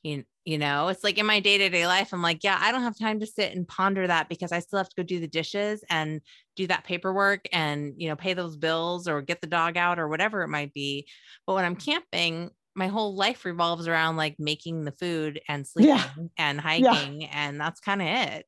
You, 0.02 0.24
you 0.44 0.58
know, 0.58 0.88
it's 0.88 1.04
like 1.04 1.18
in 1.18 1.26
my 1.26 1.40
day-to-day 1.40 1.86
life, 1.86 2.12
I'm 2.12 2.22
like, 2.22 2.42
yeah, 2.42 2.58
I 2.60 2.72
don't 2.72 2.82
have 2.82 2.98
time 2.98 3.20
to 3.20 3.26
sit 3.26 3.54
and 3.54 3.68
ponder 3.68 4.06
that 4.06 4.28
because 4.28 4.52
I 4.52 4.60
still 4.60 4.78
have 4.78 4.88
to 4.88 4.96
go 4.96 5.02
do 5.02 5.20
the 5.20 5.28
dishes 5.28 5.84
and 5.90 6.20
do 6.56 6.66
that 6.66 6.84
paperwork 6.84 7.46
and 7.52 7.94
you 7.96 8.08
know 8.08 8.16
pay 8.16 8.34
those 8.34 8.56
bills 8.56 9.08
or 9.08 9.22
get 9.22 9.40
the 9.40 9.46
dog 9.46 9.76
out 9.76 9.98
or 9.98 10.08
whatever 10.08 10.42
it 10.42 10.48
might 10.48 10.74
be. 10.74 11.06
But 11.46 11.54
when 11.54 11.64
i'm 11.64 11.76
camping 11.76 12.50
my 12.74 12.86
whole 12.86 13.14
life 13.14 13.44
revolves 13.44 13.88
around 13.88 14.16
like 14.16 14.36
making 14.38 14.84
the 14.84 14.92
food 14.92 15.40
and 15.48 15.66
sleeping 15.66 15.90
Yeah. 15.96 16.08
and 16.38 16.60
hiking 16.60 17.24
and 17.26 17.60
that's 17.60 17.80
kind 17.80 18.00
of 18.00 18.08
it. 18.08 18.46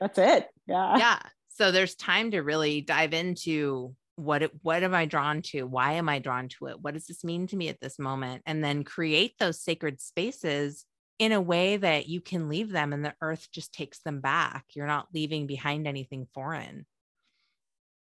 That's 0.00 0.18
it. 0.18 0.48
Yeah. 0.66 0.96
Yeah. 0.98 1.18
So 1.48 1.70
there's 1.72 1.94
time 1.94 2.32
to 2.32 2.40
really 2.40 2.80
dive 2.80 3.14
into 3.14 3.94
what 4.16 4.42
it, 4.42 4.52
what 4.62 4.82
am 4.82 4.94
i 4.94 5.06
drawn 5.06 5.42
to? 5.42 5.64
Why 5.64 5.94
am 5.94 6.08
i 6.08 6.18
drawn 6.18 6.48
to 6.58 6.66
it? 6.66 6.80
What 6.80 6.94
does 6.94 7.06
this 7.06 7.24
mean 7.24 7.46
to 7.48 7.56
me 7.56 7.68
at 7.68 7.80
this 7.80 7.98
moment? 7.98 8.42
And 8.46 8.62
then 8.62 8.84
create 8.84 9.34
those 9.38 9.60
sacred 9.60 10.00
spaces 10.00 10.84
in 11.18 11.32
a 11.32 11.40
way 11.40 11.76
that 11.76 12.08
you 12.08 12.20
can 12.20 12.48
leave 12.48 12.70
them 12.70 12.92
and 12.92 13.04
the 13.04 13.14
earth 13.20 13.48
just 13.52 13.72
takes 13.72 14.00
them 14.00 14.20
back. 14.20 14.64
You're 14.74 14.86
not 14.86 15.08
leaving 15.14 15.46
behind 15.46 15.86
anything 15.86 16.26
foreign. 16.34 16.86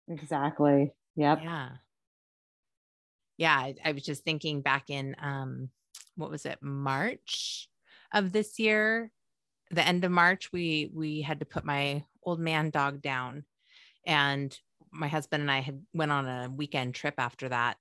Exactly. 0.09 0.93
Yep. 1.17 1.41
Yeah. 1.43 1.69
Yeah 3.39 3.57
I, 3.57 3.75
I 3.85 3.93
was 3.93 4.03
just 4.03 4.25
thinking 4.25 4.63
back 4.63 4.91
in 4.91 5.17
um 5.21 5.71
what 6.17 6.31
was 6.31 6.47
it? 6.47 6.59
March 6.63 7.69
of 8.13 8.33
this 8.33 8.59
year 8.59 9.11
the 9.71 9.87
end 9.87 10.05
of 10.05 10.13
march 10.13 10.53
we 10.53 10.91
we 10.95 11.23
had 11.23 11.41
to 11.41 11.47
put 11.47 11.65
my 11.65 12.05
old 12.23 12.41
man 12.41 12.71
dog 12.71 13.01
down. 13.01 13.45
And 14.07 14.57
my 14.97 15.09
husband 15.09 15.41
and 15.43 15.51
i 15.51 15.61
had 15.61 15.85
went 15.95 16.13
on 16.13 16.27
a 16.27 16.51
weekend 16.51 16.95
trip 16.95 17.15
after 17.19 17.49
that 17.49 17.77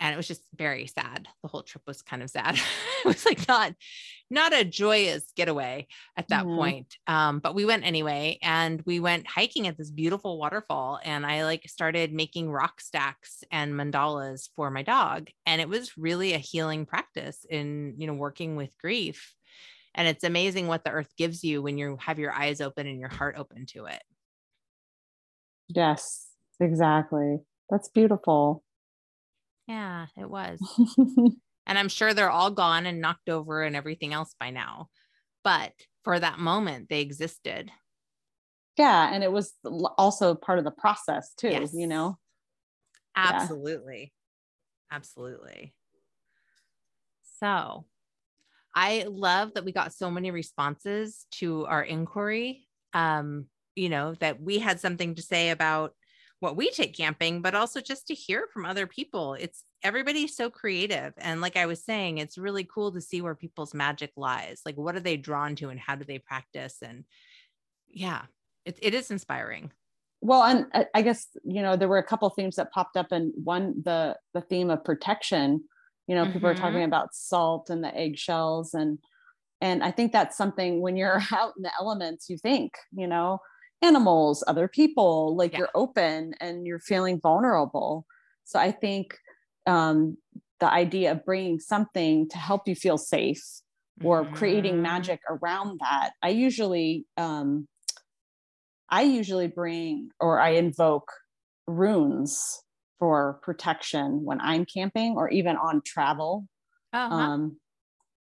and 0.00 0.14
it 0.14 0.16
was 0.16 0.28
just 0.28 0.42
very 0.56 0.86
sad. 0.86 1.28
The 1.42 1.48
whole 1.48 1.62
trip 1.64 1.82
was 1.86 2.02
kind 2.02 2.22
of 2.22 2.30
sad. 2.30 2.56
It 3.04 3.06
was 3.06 3.24
like 3.24 3.46
not 3.46 3.74
not 4.30 4.52
a 4.52 4.64
joyous 4.64 5.32
getaway 5.36 5.86
at 6.16 6.30
that 6.30 6.48
Mhm. 6.48 6.52
point. 6.52 6.96
um 7.06 7.38
but 7.40 7.54
we 7.54 7.64
went 7.64 7.84
anyway 7.84 8.38
and 8.42 8.82
we 8.86 9.00
went 9.00 9.26
hiking 9.28 9.68
at 9.68 9.78
this 9.78 9.90
beautiful 9.90 10.38
waterfall 10.38 10.98
and 11.04 11.24
i 11.24 11.44
like 11.44 11.68
started 11.68 12.12
making 12.12 12.50
rock 12.50 12.80
stacks 12.80 13.44
and 13.52 13.74
mandalas 13.74 14.48
for 14.56 14.70
my 14.70 14.82
dog 14.82 15.28
and 15.46 15.60
it 15.60 15.68
was 15.68 15.96
really 15.96 16.32
a 16.34 16.38
healing 16.38 16.86
practice 16.86 17.46
in 17.48 17.94
you 17.98 18.06
know 18.06 18.14
working 18.14 18.56
with 18.56 18.76
grief. 18.78 19.34
And 19.94 20.06
it's 20.08 20.24
amazing 20.24 20.68
what 20.68 20.84
the 20.84 20.90
earth 20.90 21.12
gives 21.16 21.42
you 21.42 21.62
when 21.62 21.78
you 21.78 21.96
have 22.00 22.18
your 22.18 22.32
eyes 22.32 22.60
open 22.60 22.86
and 22.86 23.00
your 23.00 23.08
heart 23.08 23.36
open 23.36 23.66
to 23.68 23.86
it. 23.86 24.02
Yes 25.68 26.27
exactly 26.60 27.38
that's 27.70 27.88
beautiful 27.88 28.62
yeah 29.66 30.06
it 30.16 30.28
was 30.28 30.60
And 31.68 31.78
I'm 31.78 31.90
sure 31.90 32.14
they're 32.14 32.30
all 32.30 32.50
gone 32.50 32.86
and 32.86 33.02
knocked 33.02 33.28
over 33.28 33.62
and 33.62 33.76
everything 33.76 34.14
else 34.14 34.34
by 34.40 34.48
now. 34.48 34.88
But 35.44 35.74
for 36.02 36.18
that 36.18 36.38
moment, 36.38 36.88
they 36.88 37.02
existed. 37.02 37.70
yeah 38.78 39.12
and 39.12 39.22
it 39.22 39.30
was 39.30 39.52
also 39.98 40.34
part 40.34 40.58
of 40.58 40.64
the 40.64 40.70
process 40.70 41.34
too 41.34 41.50
Yes. 41.50 41.74
you 41.74 41.86
know 41.86 42.16
Yeah. 43.16 43.32
Absolutely. 43.34 44.14
Absolutely. 44.90 45.74
So 47.38 47.84
I 48.74 49.04
love 49.08 49.54
that 49.54 49.64
we 49.64 49.72
got 49.72 49.92
so 49.92 50.10
many 50.10 50.30
responses 50.30 51.26
to 51.32 51.66
our 51.66 51.82
inquiry. 51.82 52.66
Um, 52.94 53.46
you 53.76 53.88
know, 53.90 54.14
that 54.20 54.40
we 54.40 54.58
had 54.58 54.80
something 54.80 55.14
to 55.16 55.22
say 55.22 55.50
about 55.50 55.94
what 56.40 56.56
we 56.56 56.70
take 56.70 56.96
camping, 56.96 57.42
but 57.42 57.54
also 57.54 57.80
just 57.80 58.06
to 58.08 58.14
hear 58.14 58.46
from 58.52 58.64
other 58.64 58.86
people. 58.86 59.34
It's 59.34 59.64
everybody's 59.82 60.36
so 60.36 60.50
creative. 60.50 61.12
And 61.18 61.40
like 61.40 61.56
I 61.56 61.66
was 61.66 61.84
saying, 61.84 62.18
it's 62.18 62.38
really 62.38 62.64
cool 62.64 62.92
to 62.92 63.00
see 63.00 63.20
where 63.20 63.34
people's 63.34 63.74
magic 63.74 64.12
lies. 64.16 64.60
Like, 64.64 64.76
what 64.76 64.94
are 64.94 65.00
they 65.00 65.16
drawn 65.16 65.56
to 65.56 65.68
and 65.68 65.80
how 65.80 65.96
do 65.96 66.04
they 66.04 66.18
practice? 66.18 66.76
And 66.82 67.04
yeah, 67.88 68.22
it, 68.64 68.78
it 68.82 68.94
is 68.94 69.10
inspiring. 69.10 69.72
well 70.20 70.42
and 70.42 70.66
I- 70.94 71.02
guess 71.02 71.28
you 71.44 71.62
know 71.62 71.76
there 71.76 71.88
were 71.88 71.98
a 71.98 72.10
couple 72.10 72.28
themes 72.30 72.56
that 72.56 72.72
popped 72.72 72.96
up 72.96 73.12
and 73.12 73.32
one 73.42 73.82
the 73.84 74.16
the 74.34 74.40
theme 74.42 74.70
of 74.70 74.84
protection 74.84 75.64
you 76.06 76.14
know 76.14 76.26
people 76.30 76.48
are 76.48 76.54
talking 76.54 76.80
mm-hmm. 76.80 76.92
about 76.92 77.14
salt 77.14 77.70
and 77.70 77.82
the 77.82 77.94
eggshells 77.96 78.74
and 78.74 78.98
and 79.60 79.82
i 79.84 79.90
think 79.90 80.12
that's 80.12 80.36
something 80.36 80.80
when 80.80 80.96
you're 80.96 81.22
out 81.32 81.52
in 81.56 81.62
the 81.62 81.70
elements 81.80 82.28
you 82.28 82.36
think 82.36 82.72
you 82.92 83.06
know 83.06 83.38
animals 83.82 84.42
other 84.46 84.68
people 84.68 85.36
like 85.36 85.52
Yeah. 85.52 85.58
you're 85.60 85.70
open 85.74 86.34
and 86.40 86.66
you're 86.66 86.80
feeling 86.80 87.20
vulnerable 87.20 88.06
so 88.44 88.58
i 88.58 88.70
think 88.72 89.16
um 89.66 90.16
the 90.60 90.70
idea 90.70 91.12
of 91.12 91.24
bringing 91.24 91.60
something 91.60 92.28
to 92.28 92.38
help 92.38 92.66
you 92.66 92.74
feel 92.74 92.98
safe 92.98 93.42
or 94.02 94.26
creating 94.26 94.76
Mhm. 94.76 94.82
magic 94.82 95.20
around 95.30 95.78
that 95.80 96.12
i 96.22 96.28
usually 96.28 97.06
um 97.16 97.68
i 98.90 99.02
usually 99.02 99.46
bring 99.48 100.10
or 100.20 100.40
i 100.40 100.50
invoke 100.50 101.10
runes 101.66 102.62
for 102.98 103.34
protection 103.42 104.24
when 104.24 104.40
i'm 104.40 104.64
camping 104.64 105.14
or 105.16 105.28
even 105.30 105.56
on 105.56 105.80
travel 105.84 106.46
Uh-huh. 106.92 107.30
um 107.30 107.58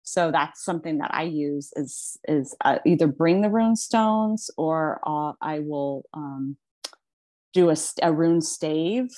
so 0.06 0.30
that's 0.30 0.64
something 0.64 0.98
that 0.98 1.10
i 1.12 1.22
use 1.22 1.72
is 1.76 2.16
is 2.28 2.54
uh, 2.64 2.78
either 2.86 3.06
bring 3.06 3.42
the 3.42 3.50
rune 3.50 3.76
stones 3.76 4.50
or 4.56 5.00
uh, 5.06 5.32
i 5.40 5.58
will 5.58 6.04
um 6.14 6.56
do 7.52 7.70
a, 7.70 7.76
a 8.02 8.12
rune 8.12 8.40
stave 8.40 9.08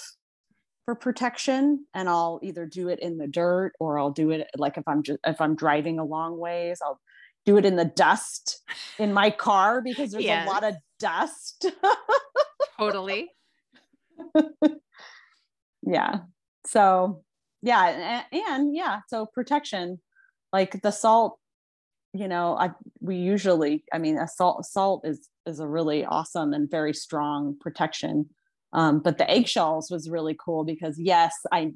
for 0.86 0.94
protection 0.94 1.84
and 1.92 2.08
i'll 2.08 2.40
either 2.42 2.64
do 2.64 2.88
it 2.88 2.98
in 3.00 3.18
the 3.18 3.26
dirt 3.26 3.72
or 3.78 3.98
i'll 3.98 4.10
do 4.10 4.30
it 4.30 4.48
like 4.56 4.78
if 4.78 4.84
i'm 4.88 5.02
just 5.02 5.18
if 5.26 5.40
i'm 5.40 5.54
driving 5.54 5.98
a 5.98 6.04
long 6.04 6.38
ways 6.38 6.78
i'll 6.82 7.00
do 7.44 7.56
it 7.56 7.64
in 7.64 7.76
the 7.76 7.84
dust 7.84 8.62
in 8.98 9.12
my 9.12 9.30
car 9.30 9.80
because 9.80 10.12
there's 10.12 10.24
Yes. 10.24 10.46
a 10.46 10.50
lot 10.50 10.64
of 10.64 10.74
dust. 10.98 11.64
totally. 12.78 13.30
yeah. 15.82 16.18
So 16.66 17.24
yeah, 17.62 18.24
and, 18.30 18.44
and 18.50 18.76
yeah, 18.76 19.00
so 19.08 19.26
protection, 19.26 19.98
like 20.52 20.82
the 20.82 20.90
salt, 20.90 21.38
you 22.12 22.28
know, 22.28 22.56
I 22.56 22.70
we 23.00 23.16
usually, 23.16 23.84
I 23.92 23.98
mean, 23.98 24.18
a 24.18 24.28
salt 24.28 24.64
salt 24.64 25.06
is 25.06 25.28
is 25.46 25.60
a 25.60 25.66
really 25.66 26.04
awesome 26.04 26.52
and 26.52 26.70
very 26.70 26.94
strong 26.94 27.56
protection. 27.60 28.30
Um, 28.72 29.00
but 29.00 29.16
the 29.18 29.30
eggshells 29.30 29.90
was 29.90 30.10
really 30.10 30.36
cool 30.38 30.64
because 30.64 30.98
yes, 30.98 31.34
I 31.52 31.72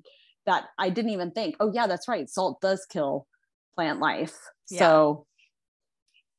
that 0.46 0.64
I 0.78 0.90
didn't 0.90 1.12
even 1.12 1.30
think, 1.30 1.56
oh 1.60 1.70
yeah, 1.72 1.86
that's 1.86 2.08
right, 2.08 2.28
salt 2.28 2.60
does 2.60 2.86
kill 2.90 3.26
plant 3.74 4.00
life. 4.00 4.34
Yeah. 4.70 4.78
So 4.78 5.26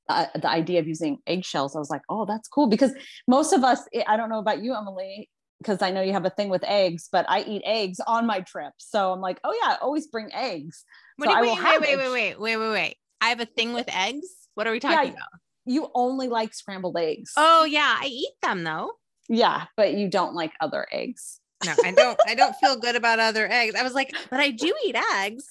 uh, 0.09 0.25
the 0.35 0.49
idea 0.49 0.79
of 0.79 0.87
using 0.87 1.19
eggshells, 1.25 1.75
I 1.75 1.79
was 1.79 1.89
like, 1.89 2.01
oh, 2.09 2.25
that's 2.25 2.47
cool 2.47 2.67
because 2.67 2.91
most 3.27 3.53
of 3.53 3.63
us, 3.63 3.81
I 4.07 4.17
don't 4.17 4.29
know 4.29 4.39
about 4.39 4.61
you, 4.61 4.75
Emily, 4.75 5.29
because 5.63 5.81
I 5.81 5.91
know 5.91 6.01
you 6.01 6.13
have 6.13 6.25
a 6.25 6.29
thing 6.29 6.49
with 6.49 6.63
eggs, 6.65 7.07
but 7.11 7.25
I 7.29 7.41
eat 7.43 7.61
eggs 7.65 7.99
on 8.05 8.25
my 8.25 8.41
trip. 8.41 8.73
So 8.77 9.11
I'm 9.11 9.21
like, 9.21 9.39
oh 9.43 9.57
yeah, 9.61 9.73
I 9.73 9.77
always 9.81 10.07
bring 10.07 10.29
eggs. 10.33 10.83
What 11.17 11.29
so 11.29 11.41
do 11.41 11.47
you, 11.47 11.55
wait, 11.55 11.81
wait, 11.81 11.97
wait, 11.97 12.11
wait, 12.11 12.39
wait, 12.39 12.57
wait, 12.57 12.71
wait, 12.71 12.95
I 13.21 13.29
have 13.29 13.39
a 13.39 13.45
thing 13.45 13.73
with 13.73 13.87
eggs. 13.93 14.27
What 14.55 14.67
are 14.67 14.71
we 14.71 14.79
talking 14.79 15.07
yeah, 15.07 15.13
about? 15.13 15.29
You 15.65 15.89
only 15.95 16.27
like 16.27 16.53
scrambled 16.53 16.97
eggs. 16.97 17.33
Oh 17.37 17.63
yeah, 17.63 17.97
I 17.99 18.05
eat 18.05 18.33
them 18.41 18.63
though. 18.63 18.91
Yeah, 19.29 19.65
but 19.77 19.93
you 19.93 20.09
don't 20.09 20.35
like 20.35 20.51
other 20.59 20.85
eggs. 20.91 21.39
No, 21.65 21.73
I 21.83 21.91
don't. 21.91 22.19
I 22.27 22.35
don't 22.35 22.55
feel 22.57 22.75
good 22.75 22.95
about 22.95 23.19
other 23.19 23.49
eggs. 23.49 23.75
I 23.75 23.83
was 23.83 23.93
like, 23.93 24.13
but 24.29 24.39
I 24.39 24.51
do 24.51 24.73
eat 24.85 24.97
eggs. 25.15 25.47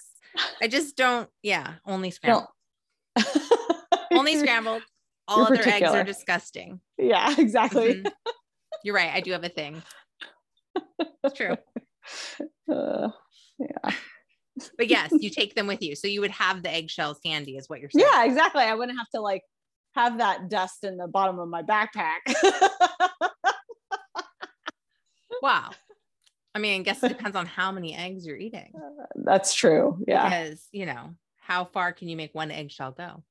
I 0.60 0.68
just 0.68 0.96
don't. 0.96 1.28
Yeah, 1.42 1.74
only 1.86 2.10
scrambled. 2.10 2.46
No. 3.16 3.24
only 4.12 4.36
scrambled. 4.40 4.82
All 5.28 5.38
You're 5.38 5.46
other 5.46 5.56
particular. 5.56 5.86
eggs 5.86 5.94
are 5.94 6.04
disgusting. 6.04 6.80
Yeah, 6.98 7.34
exactly. 7.38 7.94
Mm-hmm. 7.94 8.08
You're 8.84 8.94
right. 8.94 9.10
I 9.12 9.20
do 9.20 9.32
have 9.32 9.44
a 9.44 9.48
thing. 9.48 9.82
It's 11.24 11.34
true. 11.34 11.56
Uh, 12.72 13.10
yeah. 13.58 13.92
But 14.76 14.88
yes, 14.88 15.12
you 15.12 15.30
take 15.34 15.54
them 15.54 15.66
with 15.66 15.82
you. 15.82 15.94
So 15.94 16.08
you 16.08 16.20
would 16.20 16.30
have 16.30 16.62
the 16.62 16.72
eggshells 16.72 17.18
handy, 17.24 17.56
is 17.56 17.68
what 17.68 17.80
you're 17.80 17.90
saying. 17.90 18.06
Yeah, 18.12 18.24
exactly. 18.24 18.62
I 18.62 18.74
wouldn't 18.74 18.98
have 18.98 19.08
to 19.14 19.20
like 19.20 19.42
have 19.94 20.18
that 20.18 20.48
dust 20.48 20.84
in 20.84 20.96
the 20.96 21.06
bottom 21.06 21.38
of 21.38 21.48
my 21.48 21.62
backpack. 21.62 22.18
wow. 25.42 25.70
I 26.54 26.58
mean, 26.58 26.80
I 26.80 26.82
guess 26.82 27.02
it 27.02 27.08
depends 27.08 27.36
on 27.36 27.46
how 27.46 27.72
many 27.72 27.96
eggs 27.96 28.26
you're 28.26 28.36
eating. 28.36 28.72
Uh, 28.74 29.04
that's 29.16 29.54
true. 29.54 30.02
Yeah. 30.06 30.24
Because, 30.24 30.66
you 30.72 30.86
know, 30.86 31.14
how 31.36 31.64
far 31.64 31.92
can 31.92 32.08
you 32.08 32.16
make 32.16 32.34
one 32.34 32.50
eggshell 32.50 32.92
go? 32.92 33.22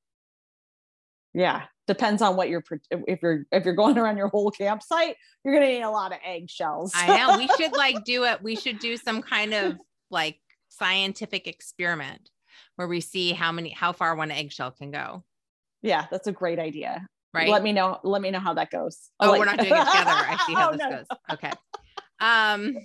Yeah. 1.34 1.64
Depends 1.88 2.22
on 2.22 2.36
what 2.36 2.50
you're, 2.50 2.64
if 2.92 3.22
you're, 3.22 3.46
if 3.52 3.66
you're 3.66 3.74
going 3.74 3.98
around 3.98 4.18
your 4.18 4.30
whole 4.30 4.52
campsite, 4.52 5.16
you're 5.44 5.54
going 5.54 5.66
to 5.66 5.74
need 5.74 5.82
a 5.82 5.90
lot 5.90 6.12
of 6.12 6.20
eggshells. 6.26 6.94
I 6.96 7.18
know. 7.18 7.38
We 7.38 7.48
should 7.58 7.74
like 7.78 8.04
do 8.04 8.26
it. 8.26 8.42
We 8.42 8.56
should 8.56 8.80
do 8.80 8.98
some 8.98 9.22
kind 9.22 9.54
of 9.54 9.78
like 10.10 10.38
scientific 10.70 11.48
experiment 11.48 12.30
where 12.76 12.88
we 12.88 13.02
see 13.02 13.34
how 13.34 13.52
many, 13.52 13.72
how 13.72 13.94
far 13.94 14.16
one 14.16 14.32
eggshell 14.32 14.72
can 14.72 14.92
go. 14.92 15.24
Yeah. 15.82 16.06
That's 16.12 16.28
a 16.28 16.32
great 16.32 16.60
idea. 16.60 17.08
Right. 17.34 17.50
Let 17.50 17.64
me 17.64 17.72
know. 17.72 18.00
Let 18.04 18.22
me 18.22 18.30
know 18.30 18.40
how 18.40 18.54
that 18.56 18.72
goes. 18.72 19.10
Oh, 19.20 19.32
like- 19.32 19.40
we're 19.40 19.46
not 19.46 19.58
doing 19.58 19.72
it 19.72 19.86
together. 19.86 20.12
I 20.12 20.44
see 20.46 20.54
how 20.56 20.70
oh, 20.70 20.72
this 20.74 20.82
no. 20.82 20.90
goes. 20.90 21.06
Okay. 21.32 21.52
Um, 22.20 22.78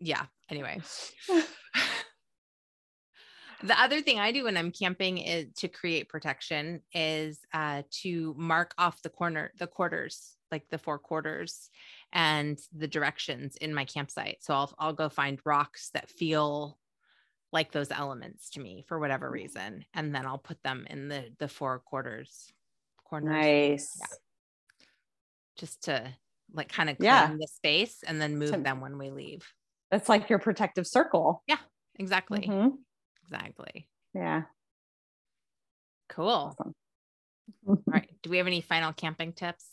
yeah. 0.00 0.24
Anyway. 0.50 0.80
the 3.62 3.80
other 3.80 4.00
thing 4.00 4.18
I 4.18 4.32
do 4.32 4.44
when 4.44 4.56
I'm 4.56 4.70
camping 4.70 5.18
is 5.18 5.46
to 5.56 5.68
create 5.68 6.08
protection 6.08 6.82
is 6.92 7.38
uh, 7.52 7.82
to 8.02 8.34
mark 8.36 8.74
off 8.78 9.02
the 9.02 9.08
corner, 9.08 9.52
the 9.58 9.66
quarters, 9.66 10.36
like 10.50 10.68
the 10.70 10.78
four 10.78 10.98
quarters 10.98 11.70
and 12.12 12.58
the 12.76 12.88
directions 12.88 13.56
in 13.56 13.74
my 13.74 13.84
campsite. 13.84 14.38
So 14.40 14.54
I'll, 14.54 14.74
I'll 14.78 14.92
go 14.92 15.08
find 15.08 15.40
rocks 15.44 15.90
that 15.94 16.10
feel 16.10 16.78
like 17.52 17.72
those 17.72 17.90
elements 17.90 18.50
to 18.50 18.60
me 18.60 18.84
for 18.88 18.98
whatever 18.98 19.30
reason. 19.30 19.84
And 19.94 20.14
then 20.14 20.26
I'll 20.26 20.38
put 20.38 20.62
them 20.62 20.86
in 20.88 21.08
the, 21.08 21.26
the 21.38 21.48
four 21.48 21.78
quarters 21.80 22.52
corners. 23.04 23.30
Nice. 23.30 23.98
Yeah. 24.00 24.16
Just 25.58 25.84
to 25.84 26.08
like 26.54 26.70
kind 26.70 26.90
of 26.90 26.96
clean 26.96 27.06
yeah. 27.06 27.34
the 27.38 27.46
space 27.46 27.98
and 28.06 28.20
then 28.20 28.38
move 28.38 28.62
them 28.64 28.80
when 28.80 28.98
we 28.98 29.10
leave. 29.10 29.46
That's 29.90 30.08
like 30.08 30.30
your 30.30 30.38
protective 30.38 30.86
circle. 30.86 31.42
Yeah, 31.46 31.58
exactly. 31.98 32.40
Mm-hmm. 32.40 32.76
Exactly. 33.24 33.88
Yeah. 34.14 34.42
Cool. 36.08 36.28
Awesome. 36.28 36.74
All 37.66 37.78
right. 37.86 38.08
Do 38.22 38.30
we 38.30 38.38
have 38.38 38.46
any 38.46 38.60
final 38.60 38.92
camping 38.92 39.32
tips? 39.32 39.66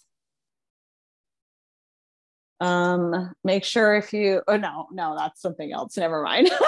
Um, 2.62 3.34
make 3.44 3.64
sure 3.64 3.96
if 3.96 4.12
you 4.12 4.42
oh 4.48 4.58
no, 4.58 4.88
no, 4.92 5.16
that's 5.18 5.42
something 5.42 5.72
else. 5.72 5.98
Never 5.98 6.22
mind. 6.24 6.50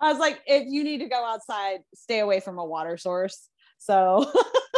I 0.00 0.10
was 0.10 0.18
like, 0.18 0.40
if 0.46 0.66
you 0.68 0.82
need 0.84 0.98
to 0.98 1.08
go 1.08 1.24
outside, 1.24 1.80
stay 1.94 2.18
away 2.18 2.40
from 2.40 2.58
a 2.58 2.64
water 2.64 2.96
source. 2.96 3.48
So 3.78 4.30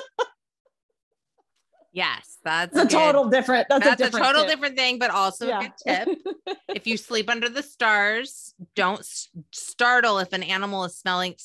Yes, 1.94 2.38
that's 2.42 2.76
a 2.76 2.88
total 2.88 3.28
different. 3.28 3.68
That's, 3.70 3.84
that's 3.84 4.00
a, 4.00 4.04
different 4.06 4.26
a 4.26 4.28
total 4.28 4.42
tip. 4.42 4.50
different 4.50 4.76
thing, 4.76 4.98
but 4.98 5.12
also 5.12 5.46
yeah. 5.46 5.60
a 5.60 5.62
good 5.62 5.72
tip. 5.86 6.56
if 6.74 6.88
you 6.88 6.96
sleep 6.96 7.30
under 7.30 7.48
the 7.48 7.62
stars, 7.62 8.52
don't 8.74 9.06
startle 9.52 10.18
if 10.18 10.32
an 10.32 10.42
animal 10.42 10.82
is 10.84 10.98
smelling 10.98 11.36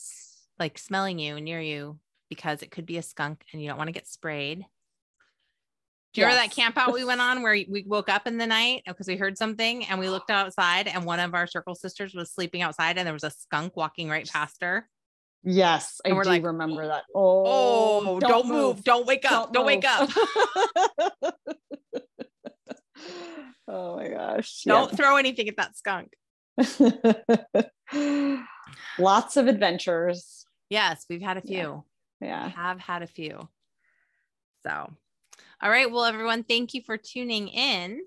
like 0.60 0.80
smelling 0.80 1.20
you 1.20 1.40
near 1.40 1.62
you 1.62 2.00
because 2.30 2.64
it 2.64 2.72
could 2.72 2.88
be 2.88 2.98
a 2.98 3.04
skunk 3.04 3.46
and 3.54 3.62
you 3.62 3.70
don't 3.70 3.78
want 3.78 3.90
to 3.90 3.94
get 3.94 4.08
sprayed. 4.08 4.66
Do 6.16 6.22
you 6.22 6.26
yes. 6.26 6.34
remember 6.34 6.48
that 6.48 6.56
camp 6.56 6.78
out 6.80 6.96
we 6.96 7.04
went 7.04 7.22
on 7.22 7.42
where 7.44 7.54
we 7.54 7.84
woke 7.86 8.10
up 8.10 8.26
in 8.26 8.40
the 8.40 8.48
night 8.48 8.82
uh, 8.88 8.94
because 8.94 9.08
we 9.08 9.18
heard 9.18 9.38
something 9.38 9.86
and 9.86 10.00
we 10.00 10.10
looked 10.10 10.32
outside 10.32 10.88
and 10.88 11.06
one 11.06 11.20
of 11.20 11.36
our 11.36 11.46
circle 11.46 11.76
sisters 11.76 12.16
was 12.16 12.32
sleeping 12.32 12.64
outside 12.64 12.98
and 12.98 13.06
there 13.06 13.14
was 13.14 13.24
a 13.24 13.30
skunk 13.30 13.78
walking 13.78 14.10
right 14.10 14.28
past 14.28 14.64
her? 14.64 14.90
Yes, 15.44 16.02
I 16.06 16.10
do 16.10 16.22
like, 16.24 16.44
remember 16.44 16.88
that. 16.88 17.04
Oh, 17.16 17.44
oh 17.46 18.20
don't, 18.20 18.30
don't 18.30 18.48
move. 18.48 18.76
move. 18.76 18.84
Don't 18.84 19.08
wake 19.08 19.24
up. 19.26 19.54
Don't, 19.54 19.54
don't 19.54 19.66
wake 19.66 19.86
up. 19.86 20.10
oh 23.68 23.96
my 23.96 24.10
gosh. 24.10 24.64
Don't 24.66 24.96
throw 24.96 25.16
anything 25.16 25.48
at 25.48 25.58
that 25.58 25.78
skunk. 25.78 26.14
Lots 29.00 29.38
of 29.38 29.48
adventures. 29.48 30.46
Yes, 30.70 31.06
we've 31.10 31.22
had 31.22 31.38
a 31.38 31.42
few. 31.42 31.84
Yeah. 32.22 32.28
yeah. 32.28 32.46
We 32.48 32.52
have 32.52 32.80
had 32.80 33.02
a 33.02 33.08
few. 33.08 33.48
So, 34.64 34.94
all 35.62 35.70
right. 35.70 35.90
Well, 35.90 36.04
everyone, 36.04 36.44
thank 36.44 36.74
you 36.74 36.82
for 36.82 36.98
tuning 36.98 37.48
in. 37.48 38.02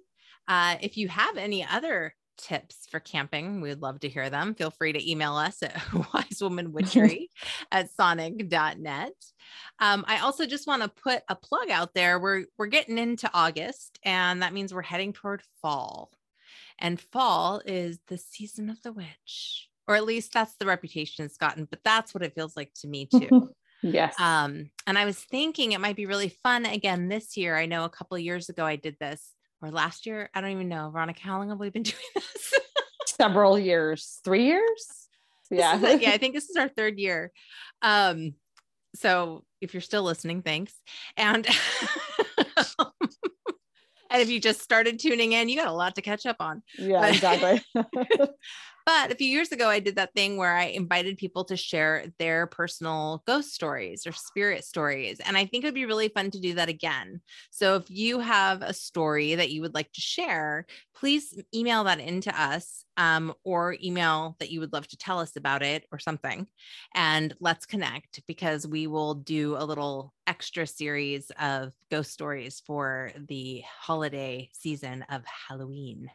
Uh, 0.46 0.76
if 0.82 0.98
you 0.98 1.08
have 1.08 1.38
any 1.38 1.64
other 1.64 2.14
tips 2.42 2.86
for 2.90 3.00
camping, 3.00 3.60
we 3.60 3.68
would 3.68 3.82
love 3.82 4.00
to 4.00 4.08
hear 4.08 4.28
them. 4.28 4.54
Feel 4.54 4.70
free 4.70 4.92
to 4.92 5.10
email 5.10 5.36
us 5.36 5.62
at 5.62 5.74
wisewomanwitchery 5.92 7.28
at 7.70 7.90
sonic.net. 7.90 9.12
Um, 9.78 10.04
I 10.06 10.18
also 10.18 10.46
just 10.46 10.66
want 10.66 10.82
to 10.82 10.88
put 10.88 11.22
a 11.28 11.36
plug 11.36 11.70
out 11.70 11.94
there. 11.94 12.18
We're 12.18 12.44
we're 12.58 12.66
getting 12.66 12.98
into 12.98 13.30
August, 13.32 13.98
and 14.04 14.42
that 14.42 14.52
means 14.52 14.74
we're 14.74 14.82
heading 14.82 15.12
toward 15.12 15.42
fall. 15.60 16.10
And 16.78 17.00
fall 17.00 17.62
is 17.64 17.98
the 18.08 18.18
season 18.18 18.68
of 18.68 18.82
the 18.82 18.92
witch, 18.92 19.68
or 19.86 19.94
at 19.94 20.04
least 20.04 20.32
that's 20.32 20.56
the 20.56 20.66
reputation 20.66 21.24
it's 21.24 21.36
gotten, 21.36 21.66
but 21.70 21.80
that's 21.84 22.12
what 22.12 22.24
it 22.24 22.34
feels 22.34 22.56
like 22.56 22.72
to 22.80 22.88
me 22.88 23.06
too. 23.06 23.50
yes. 23.82 24.18
Um, 24.18 24.70
and 24.86 24.98
I 24.98 25.04
was 25.04 25.18
thinking 25.18 25.72
it 25.72 25.80
might 25.80 25.96
be 25.96 26.06
really 26.06 26.28
fun 26.28 26.66
again 26.66 27.08
this 27.08 27.36
year. 27.36 27.56
I 27.56 27.66
know 27.66 27.84
a 27.84 27.90
couple 27.90 28.18
years 28.18 28.48
ago 28.48 28.64
I 28.64 28.76
did 28.76 28.96
this 28.98 29.32
or 29.62 29.70
last 29.70 30.06
year. 30.06 30.28
I 30.34 30.40
don't 30.40 30.50
even 30.50 30.68
know. 30.68 30.90
Veronica, 30.90 31.20
how 31.22 31.38
long 31.38 31.48
have 31.50 31.58
we 31.58 31.70
been 31.70 31.82
doing 31.84 31.96
this? 32.14 32.54
Several 33.06 33.58
years, 33.58 34.20
three 34.24 34.46
years. 34.46 35.08
Yeah. 35.50 35.78
yeah. 35.96 36.10
I 36.10 36.18
think 36.18 36.34
this 36.34 36.48
is 36.48 36.56
our 36.56 36.68
third 36.68 36.98
year. 36.98 37.30
Um, 37.82 38.34
so 38.94 39.44
if 39.60 39.74
you're 39.74 39.80
still 39.80 40.02
listening, 40.02 40.42
thanks. 40.42 40.74
And 41.16 41.46
and 44.10 44.20
if 44.22 44.28
you 44.28 44.40
just 44.40 44.60
started 44.60 44.98
tuning 44.98 45.32
in, 45.32 45.48
you 45.48 45.56
got 45.56 45.68
a 45.68 45.72
lot 45.72 45.94
to 45.94 46.02
catch 46.02 46.26
up 46.26 46.36
on. 46.40 46.62
Yeah, 46.78 47.00
but, 47.00 47.14
exactly. 47.14 47.62
but 48.86 49.12
a 49.12 49.14
few 49.14 49.28
years 49.28 49.52
ago, 49.52 49.68
I 49.68 49.80
did 49.80 49.96
that 49.96 50.14
thing 50.14 50.36
where 50.36 50.54
I 50.54 50.64
invited 50.64 51.16
people 51.16 51.44
to 51.44 51.56
share 51.56 52.06
their 52.18 52.46
personal 52.46 53.22
ghost 53.26 53.54
stories 53.54 54.06
or 54.06 54.12
spirit 54.12 54.64
stories. 54.64 55.20
And 55.20 55.36
I 55.36 55.46
think 55.46 55.64
it 55.64 55.68
would 55.68 55.74
be 55.74 55.86
really 55.86 56.08
fun 56.08 56.30
to 56.30 56.40
do 56.40 56.54
that 56.54 56.68
again. 56.68 57.20
So 57.50 57.76
if 57.76 57.90
you 57.90 58.20
have 58.20 58.62
a 58.62 58.74
story 58.74 59.34
that 59.34 59.50
you 59.50 59.60
would 59.62 59.74
like 59.74 59.92
to 59.92 60.00
share, 60.00 60.66
please 60.94 61.38
email 61.54 61.84
that 61.84 62.00
into 62.00 62.40
us 62.40 62.84
um, 62.96 63.34
or 63.44 63.76
email 63.82 64.36
that 64.38 64.50
you 64.50 64.60
would 64.60 64.72
love 64.72 64.86
to 64.88 64.96
tell 64.96 65.18
us 65.18 65.36
about 65.36 65.62
it 65.62 65.86
or 65.92 65.98
something. 65.98 66.46
And 66.94 67.34
let's 67.40 67.66
connect 67.66 68.24
because 68.26 68.66
we 68.66 68.86
will 68.86 69.14
do 69.14 69.56
a 69.56 69.64
little 69.64 70.12
extra 70.26 70.66
series 70.66 71.30
of 71.40 71.72
ghost 71.90 72.12
stories 72.12 72.62
for 72.64 73.10
the 73.28 73.62
holiday 73.66 74.50
season 74.52 75.04
of 75.10 75.22
Halloween. 75.48 76.10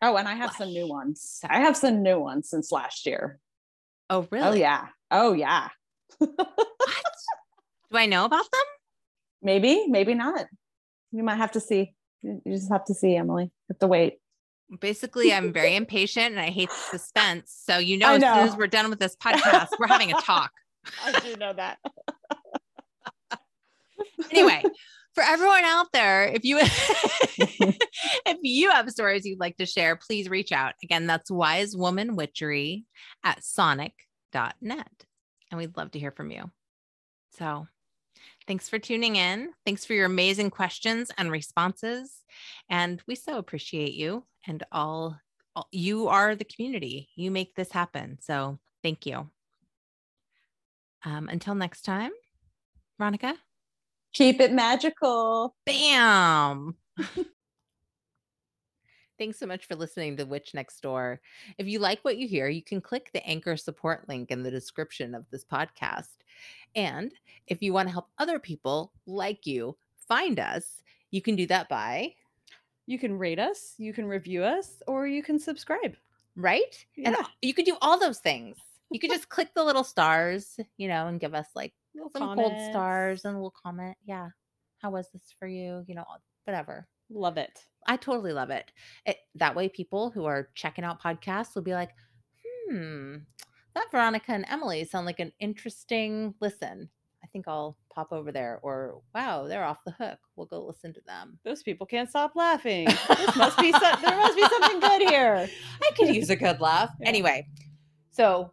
Oh, 0.00 0.16
and 0.16 0.28
I 0.28 0.34
have 0.34 0.52
some 0.52 0.68
new 0.68 0.88
ones. 0.88 1.40
I 1.48 1.60
have 1.60 1.76
some 1.76 2.02
new 2.02 2.18
ones 2.18 2.48
since 2.48 2.70
last 2.70 3.06
year. 3.06 3.40
Oh, 4.08 4.18
oh 4.18 4.28
really? 4.30 4.48
Oh, 4.48 4.52
yeah. 4.54 4.86
Oh, 5.10 5.32
yeah. 5.32 5.68
what? 6.18 6.36
Do 7.90 7.96
I 7.96 8.06
know 8.06 8.24
about 8.24 8.50
them? 8.50 8.60
Maybe, 9.42 9.86
maybe 9.88 10.14
not. 10.14 10.46
You 11.12 11.22
might 11.22 11.36
have 11.36 11.52
to 11.52 11.60
see. 11.60 11.94
You 12.22 12.40
just 12.46 12.70
have 12.70 12.84
to 12.86 12.94
see, 12.94 13.16
Emily. 13.16 13.44
You 13.44 13.50
have 13.70 13.78
to 13.78 13.86
wait. 13.86 14.18
Basically, 14.80 15.32
I'm 15.32 15.52
very 15.52 15.74
impatient 15.76 16.32
and 16.32 16.40
I 16.40 16.50
hate 16.50 16.70
suspense. 16.70 17.56
So 17.64 17.78
you 17.78 17.96
know, 17.96 18.16
know, 18.18 18.28
as 18.28 18.36
soon 18.36 18.48
as 18.48 18.56
we're 18.56 18.66
done 18.66 18.90
with 18.90 18.98
this 18.98 19.16
podcast, 19.22 19.68
we're 19.78 19.86
having 19.86 20.12
a 20.12 20.20
talk. 20.20 20.50
I 21.04 21.18
do 21.20 21.36
know 21.36 21.52
that. 21.54 21.78
anyway, 24.30 24.62
for 25.18 25.24
everyone 25.24 25.64
out 25.64 25.88
there, 25.92 26.26
if 26.26 26.44
you 26.44 26.58
if 26.60 28.38
you 28.42 28.70
have 28.70 28.88
stories 28.88 29.26
you'd 29.26 29.40
like 29.40 29.56
to 29.56 29.66
share, 29.66 29.96
please 29.96 30.28
reach 30.28 30.52
out. 30.52 30.74
Again, 30.84 31.08
that's 31.08 31.28
wise 31.28 31.76
woman 31.76 32.14
witchery 32.14 32.84
at 33.24 33.42
sonic.net. 33.42 35.04
And 35.50 35.58
we'd 35.58 35.76
love 35.76 35.90
to 35.92 35.98
hear 35.98 36.12
from 36.12 36.30
you. 36.30 36.52
So 37.36 37.66
thanks 38.46 38.68
for 38.68 38.78
tuning 38.78 39.16
in. 39.16 39.50
Thanks 39.66 39.84
for 39.84 39.94
your 39.94 40.06
amazing 40.06 40.50
questions 40.50 41.10
and 41.18 41.32
responses. 41.32 42.22
And 42.70 43.02
we 43.08 43.16
so 43.16 43.38
appreciate 43.38 43.94
you 43.94 44.24
and 44.46 44.62
all, 44.70 45.18
all 45.56 45.66
you 45.72 46.06
are 46.06 46.36
the 46.36 46.44
community. 46.44 47.08
You 47.16 47.32
make 47.32 47.56
this 47.56 47.72
happen. 47.72 48.18
So 48.20 48.60
thank 48.84 49.04
you. 49.04 49.28
Um, 51.04 51.28
until 51.28 51.56
next 51.56 51.82
time, 51.82 52.12
Veronica. 52.98 53.34
Keep 54.12 54.40
it 54.40 54.52
magical. 54.52 55.54
Bam. 55.64 56.74
Thanks 59.18 59.38
so 59.38 59.46
much 59.46 59.66
for 59.66 59.74
listening 59.74 60.16
to 60.16 60.24
Witch 60.24 60.54
Next 60.54 60.80
Door. 60.80 61.20
If 61.58 61.66
you 61.66 61.80
like 61.80 61.98
what 62.02 62.18
you 62.18 62.28
hear, 62.28 62.48
you 62.48 62.62
can 62.62 62.80
click 62.80 63.10
the 63.12 63.26
anchor 63.26 63.56
support 63.56 64.08
link 64.08 64.30
in 64.30 64.44
the 64.44 64.50
description 64.50 65.14
of 65.14 65.24
this 65.30 65.44
podcast. 65.44 66.18
And 66.76 67.12
if 67.48 67.60
you 67.62 67.72
want 67.72 67.88
to 67.88 67.92
help 67.92 68.08
other 68.18 68.38
people 68.38 68.92
like 69.06 69.44
you 69.44 69.76
find 70.06 70.38
us, 70.38 70.82
you 71.10 71.20
can 71.20 71.34
do 71.34 71.46
that 71.48 71.68
by 71.68 72.14
you 72.88 72.98
can 72.98 73.18
rate 73.18 73.38
us, 73.38 73.74
you 73.76 73.92
can 73.92 74.06
review 74.06 74.42
us, 74.42 74.82
or 74.86 75.06
you 75.06 75.22
can 75.22 75.38
subscribe. 75.38 75.94
Right? 76.34 76.86
Yeah. 76.96 77.08
And 77.08 77.16
you 77.42 77.52
can 77.52 77.66
do 77.66 77.76
all 77.82 78.00
those 78.00 78.18
things. 78.18 78.56
You 78.90 78.98
could 79.00 79.10
just 79.10 79.28
click 79.28 79.50
the 79.54 79.64
little 79.64 79.84
stars, 79.84 80.58
you 80.76 80.88
know, 80.88 81.06
and 81.08 81.20
give 81.20 81.34
us 81.34 81.46
like 81.54 81.74
little 81.94 82.10
some 82.10 82.22
comments. 82.22 82.50
gold 82.50 82.70
stars 82.70 83.24
and 83.24 83.34
a 83.34 83.38
little 83.38 83.54
comment. 83.62 83.96
Yeah. 84.04 84.28
How 84.78 84.90
was 84.90 85.08
this 85.12 85.34
for 85.38 85.46
you? 85.48 85.84
You 85.86 85.94
know, 85.94 86.04
whatever. 86.44 86.86
Love 87.10 87.36
it. 87.36 87.64
I 87.86 87.96
totally 87.96 88.32
love 88.32 88.50
it. 88.50 88.70
it. 89.06 89.18
That 89.34 89.54
way, 89.54 89.68
people 89.68 90.10
who 90.10 90.24
are 90.24 90.48
checking 90.54 90.84
out 90.84 91.02
podcasts 91.02 91.54
will 91.54 91.62
be 91.62 91.72
like, 91.74 91.90
hmm, 92.70 93.16
that 93.74 93.90
Veronica 93.90 94.32
and 94.32 94.44
Emily 94.48 94.84
sound 94.84 95.06
like 95.06 95.20
an 95.20 95.32
interesting 95.40 96.34
listen. 96.40 96.88
I 97.22 97.26
think 97.28 97.46
I'll 97.48 97.76
pop 97.92 98.12
over 98.12 98.30
there. 98.30 98.58
Or 98.62 99.00
wow, 99.14 99.46
they're 99.48 99.64
off 99.64 99.84
the 99.84 99.92
hook. 99.92 100.18
We'll 100.36 100.46
go 100.46 100.64
listen 100.64 100.92
to 100.94 101.00
them. 101.06 101.38
Those 101.44 101.62
people 101.62 101.86
can't 101.86 102.08
stop 102.08 102.32
laughing. 102.36 102.86
This 103.08 103.36
must 103.36 103.58
be 103.58 103.72
so- 103.72 103.78
there 104.02 104.16
must 104.16 104.36
be 104.36 104.42
something 104.48 104.80
good 104.80 105.02
here. 105.08 105.48
I 105.82 105.90
could 105.96 106.14
use 106.14 106.30
a 106.30 106.36
good 106.36 106.60
laugh. 106.60 106.90
Yeah. 107.00 107.08
Anyway, 107.08 107.48
so 108.10 108.52